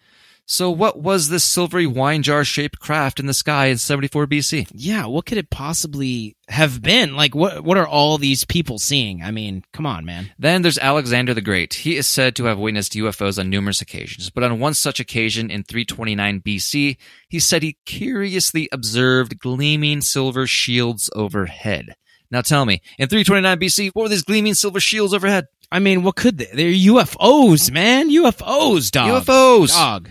[0.45, 4.69] So, what was this silvery wine jar shaped craft in the sky in 74 BC?
[4.75, 7.15] yeah, what could it possibly have been?
[7.15, 9.23] Like, what what are all these people seeing?
[9.23, 10.31] I mean, come on, man.
[10.39, 11.75] Then there's Alexander the Great.
[11.75, 15.51] He is said to have witnessed UFOs on numerous occasions, but on one such occasion
[15.51, 16.97] in 329 BC,
[17.29, 21.95] he said he curiously observed gleaming silver shields overhead.
[22.31, 25.47] Now tell me, in 329 BC, what were these gleaming silver shields overhead?
[25.71, 26.47] I mean, what could they?
[26.53, 28.11] They're UFOs, man.
[28.11, 29.25] UFOs, dog.
[29.25, 29.69] UFOs.
[29.69, 30.09] Dog.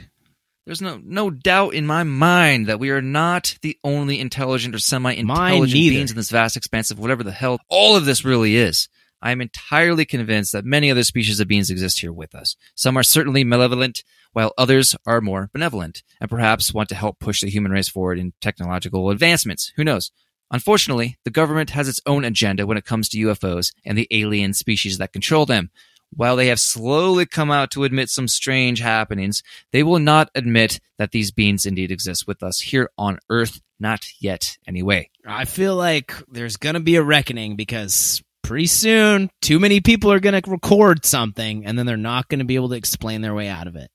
[0.65, 4.79] There's no no doubt in my mind that we are not the only intelligent or
[4.79, 8.87] semi-intelligent beings in this vast expanse of whatever the hell all of this really is.
[9.23, 12.55] I am entirely convinced that many other species of beings exist here with us.
[12.75, 17.41] Some are certainly malevolent, while others are more benevolent, and perhaps want to help push
[17.41, 19.71] the human race forward in technological advancements.
[19.75, 20.11] Who knows?
[20.51, 24.53] Unfortunately, the government has its own agenda when it comes to UFOs and the alien
[24.53, 25.69] species that control them.
[26.13, 30.79] While they have slowly come out to admit some strange happenings, they will not admit
[30.97, 33.61] that these beings indeed exist with us here on Earth.
[33.79, 35.09] Not yet, anyway.
[35.25, 40.11] I feel like there's going to be a reckoning because pretty soon too many people
[40.11, 43.21] are going to record something and then they're not going to be able to explain
[43.21, 43.89] their way out of it.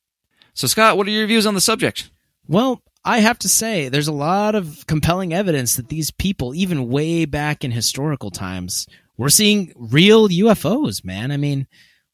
[0.55, 2.11] So, Scott, what are your views on the subject?
[2.49, 6.89] Well, I have to say, there's a lot of compelling evidence that these people, even
[6.89, 8.87] way back in historical times,
[9.17, 11.31] were seeing real UFOs, man.
[11.31, 11.67] I mean,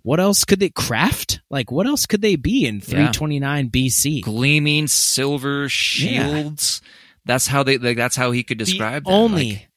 [0.03, 1.41] what else could they craft?
[1.51, 4.23] Like, what else could they be in 329 BC?
[4.23, 6.83] Gleaming silver shields.
[7.24, 7.79] That's how they.
[7.79, 9.19] Like, that's how he could describe the them.
[9.19, 9.69] only Like,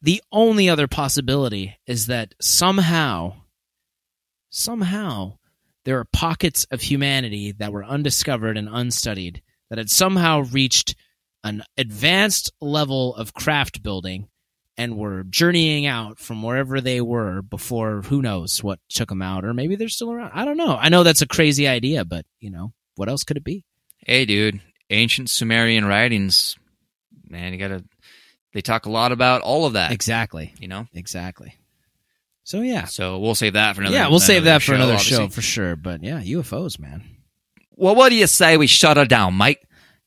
[0.00, 3.34] the only other possibility is that somehow
[4.50, 5.38] somehow
[5.84, 10.94] there are pockets of humanity that were undiscovered and unstudied that had somehow reached
[11.44, 14.28] an advanced level of craft building
[14.78, 19.44] and were journeying out from wherever they were before who knows what took them out
[19.44, 22.24] or maybe they're still around i don't know i know that's a crazy idea but
[22.40, 23.64] you know what else could it be
[24.06, 26.56] hey, dude, ancient Sumerian writings.
[27.28, 27.84] Man, you gotta.
[28.54, 29.92] They talk a lot about all of that.
[29.92, 30.86] exactly You know.
[30.94, 31.54] exactly
[32.44, 33.96] so yeah So we'll save that for another.
[33.96, 35.16] yeah we'll save that for another obviously.
[35.18, 37.02] show for sure but yeah ufos man
[37.72, 39.60] Well, what do you say we shut her down, Mike?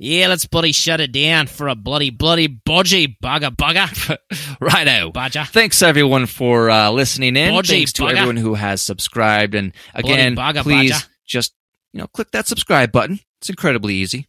[0.03, 4.17] Yeah, let's bloody shut it down for a bloody bloody bodgy bugger bugger.
[4.59, 5.11] Righto.
[5.11, 5.43] Badger.
[5.45, 7.53] Thanks everyone for uh, listening in.
[7.53, 8.13] Bodgy Thanks to bugger.
[8.13, 11.53] everyone who has subscribed, and again, bugger, please just
[11.93, 13.19] you know click that subscribe button.
[13.41, 14.27] It's incredibly easy.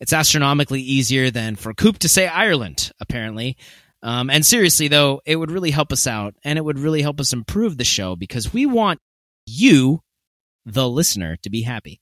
[0.00, 3.58] It's astronomically easier than for Coop to say Ireland, apparently.
[4.02, 7.20] Um, and seriously, though, it would really help us out and it would really help
[7.20, 9.00] us improve the show because we want
[9.44, 10.00] you,
[10.64, 12.00] the listener, to be happy.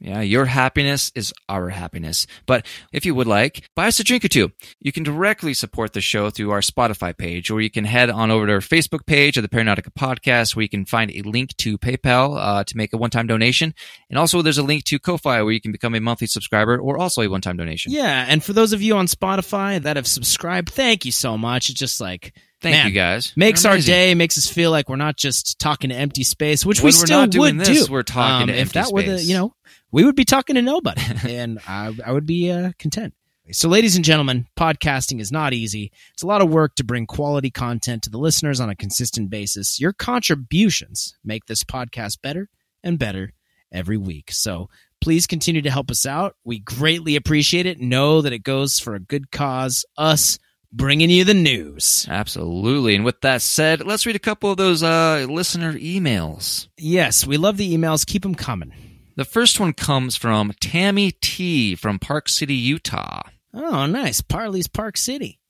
[0.00, 2.26] Yeah, your happiness is our happiness.
[2.46, 4.52] But if you would like, buy us a drink or two.
[4.80, 8.30] You can directly support the show through our Spotify page, or you can head on
[8.30, 11.56] over to our Facebook page of the Paranaughtica Podcast, where you can find a link
[11.56, 13.74] to PayPal uh, to make a one-time donation,
[14.08, 16.96] and also there's a link to Ko-fi where you can become a monthly subscriber or
[16.96, 17.90] also a one-time donation.
[17.90, 21.70] Yeah, and for those of you on Spotify that have subscribed, thank you so much.
[21.70, 23.32] It's just like Thank man, you guys.
[23.36, 26.80] makes our day, makes us feel like we're not just talking to empty space, which
[26.80, 27.92] When we we're still not doing would this, do.
[27.92, 29.28] we're talking Um, to if empty that were the, space.
[29.28, 29.52] you know,
[29.90, 33.14] we would be talking to nobody, and I, I would be uh, content.
[33.50, 35.90] So, ladies and gentlemen, podcasting is not easy.
[36.12, 39.30] It's a lot of work to bring quality content to the listeners on a consistent
[39.30, 39.80] basis.
[39.80, 42.50] Your contributions make this podcast better
[42.82, 43.32] and better
[43.72, 44.32] every week.
[44.32, 44.68] So,
[45.00, 46.36] please continue to help us out.
[46.44, 47.80] We greatly appreciate it.
[47.80, 49.86] Know that it goes for a good cause.
[49.96, 50.38] Us
[50.70, 52.06] bringing you the news.
[52.10, 52.94] Absolutely.
[52.94, 56.68] And with that said, let's read a couple of those uh, listener emails.
[56.76, 58.04] Yes, we love the emails.
[58.04, 58.74] Keep them coming.
[59.18, 63.22] The first one comes from Tammy T from Park City, Utah.
[63.52, 64.20] Oh, nice.
[64.20, 65.40] Parley's Park City.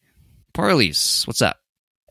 [0.54, 1.58] Parley's, what's up?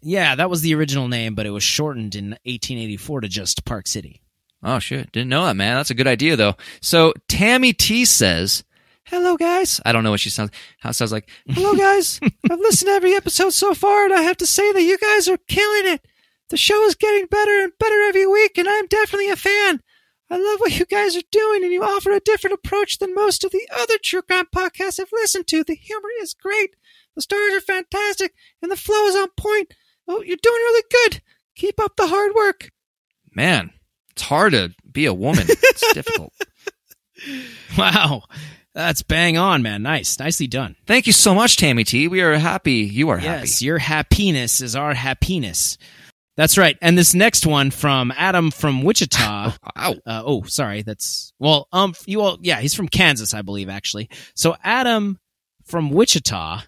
[0.03, 3.87] Yeah, that was the original name, but it was shortened in 1884 to just Park
[3.87, 4.21] City.
[4.61, 5.77] Oh shit, didn't know that, man.
[5.77, 6.53] That's a good idea though.
[6.79, 8.63] So Tammy T says,
[9.05, 11.27] "Hello guys." I don't know what she sounds how it sounds like.
[11.47, 12.19] Hello guys.
[12.21, 15.27] I've listened to every episode so far and I have to say that you guys
[15.27, 16.05] are killing it.
[16.49, 19.81] The show is getting better and better every week and I'm definitely a fan.
[20.29, 23.43] I love what you guys are doing and you offer a different approach than most
[23.45, 25.63] of the other true crime podcasts I've listened to.
[25.63, 26.71] The humor is great.
[27.15, 29.73] The stories are fantastic and the flow is on point.
[30.07, 31.21] Oh, you're doing really good.
[31.55, 32.69] Keep up the hard work.
[33.33, 33.71] Man,
[34.11, 35.45] it's hard to be a woman.
[35.47, 36.33] It's difficult.
[37.77, 38.23] Wow.
[38.73, 39.81] That's bang on, man.
[39.81, 40.19] Nice.
[40.19, 40.75] Nicely done.
[40.85, 42.07] Thank you so much, Tammy T.
[42.07, 42.73] We are happy.
[42.73, 43.65] You are Yes, happy.
[43.65, 45.77] your happiness is our happiness.
[46.37, 46.77] That's right.
[46.81, 49.53] And this next one from Adam from Wichita.
[49.75, 49.95] Wow.
[50.05, 50.81] uh, oh, sorry.
[50.81, 54.09] That's well, um, you all, yeah, he's from Kansas, I believe, actually.
[54.33, 55.19] So Adam
[55.65, 56.61] from Wichita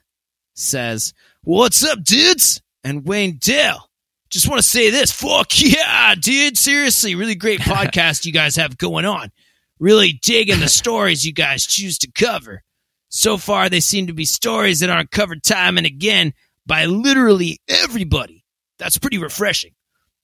[0.53, 3.89] says, "What's up, dudes?" And Wayne Dale.
[4.29, 5.11] Just want to say this.
[5.11, 6.57] Fuck yeah, dude.
[6.57, 9.31] Seriously, really great podcast you guys have going on.
[9.79, 12.61] Really digging the stories you guys choose to cover.
[13.09, 16.33] So far, they seem to be stories that aren't covered time and again
[16.67, 18.38] by literally everybody.
[18.79, 19.73] That's pretty refreshing.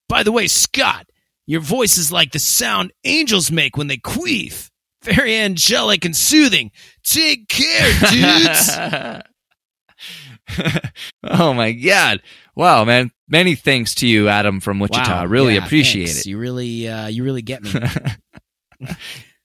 [0.09, 1.05] By the way, Scott,
[1.45, 4.69] your voice is like the sound angels make when they queef.
[5.03, 6.71] Very angelic and soothing.
[7.03, 8.71] Take care, dudes.
[11.23, 12.21] oh my god!
[12.55, 13.11] Wow, man!
[13.27, 15.09] many thanks to you, Adam from Wichita.
[15.09, 15.25] Wow.
[15.25, 16.21] really Yeah, appreciate thanks.
[16.21, 16.27] it.
[16.29, 17.71] You really, uh, you really get me.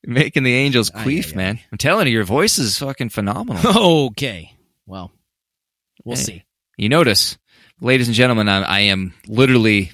[0.04, 1.36] Making the angels queef, aye, aye.
[1.36, 1.60] man.
[1.70, 4.06] I'm telling you, your voice is fucking phenomenal.
[4.08, 4.54] okay.
[4.86, 5.12] Well,
[6.04, 6.22] we'll Hey.
[6.22, 6.44] see.
[6.78, 7.36] you notice,
[7.80, 9.90] ladies and gentlemen, I, I am literally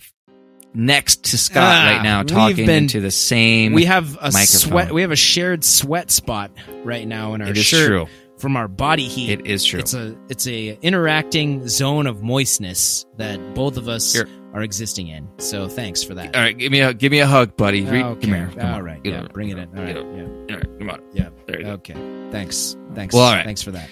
[0.75, 3.73] next to Scott Ah, right now, talking been- into the same.
[3.73, 4.47] We have a microphone.
[4.47, 4.93] sweat.
[4.93, 6.51] We have a shared sweat spot
[6.85, 8.07] right now in our it is shirt true.
[8.39, 9.31] from our body heat.
[9.41, 9.81] It is true.
[9.81, 14.29] It's a it's a interacting zone of moistness that both of us Here.
[14.53, 15.29] are existing in.
[15.39, 16.37] So thanks for that.
[16.37, 17.87] All right, give me a give me a hug, buddy.
[17.87, 18.03] Okay.
[18.21, 18.51] Come here.
[18.55, 19.01] Come all on.
[19.05, 19.69] Yeah, bring it in.
[19.79, 19.97] All right.
[19.97, 20.03] Yeah.
[20.03, 21.01] All right, come on.
[21.15, 21.29] Yeah.
[21.47, 21.71] There you go.
[21.73, 21.95] Okay.
[22.31, 22.77] Thanks.
[22.95, 23.15] Thanks.
[23.15, 23.45] Well, all right.
[23.45, 23.89] Thanks for that.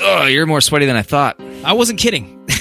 [0.00, 1.40] Oh, you're more sweaty than I thought.
[1.64, 2.46] I wasn't kidding.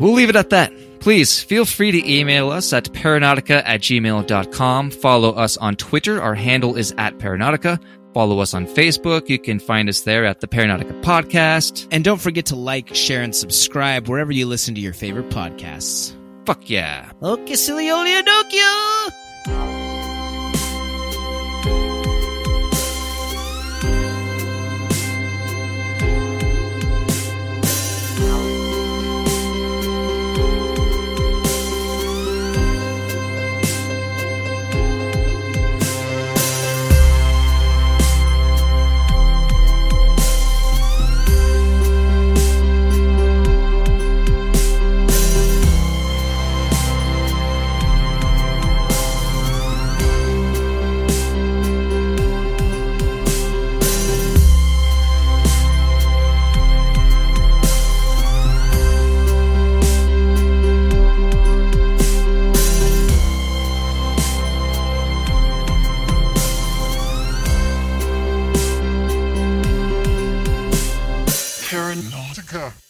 [0.00, 0.72] We'll leave it at that.
[1.00, 4.90] Please feel free to email us at paranaughtica at gmail.com.
[4.92, 6.22] Follow us on Twitter.
[6.22, 7.82] Our handle is at paranaughtica.
[8.14, 9.28] Follow us on Facebook.
[9.28, 11.88] You can find us there at the Paranaughtica Podcast.
[11.90, 16.14] and don't forget to like, share, and subscribe wherever you listen to your favorite podcasts.
[16.46, 17.10] Fuck yeah.
[17.22, 19.77] Okay, Siliolia Nokia!
[72.48, 72.87] Paranaughtica.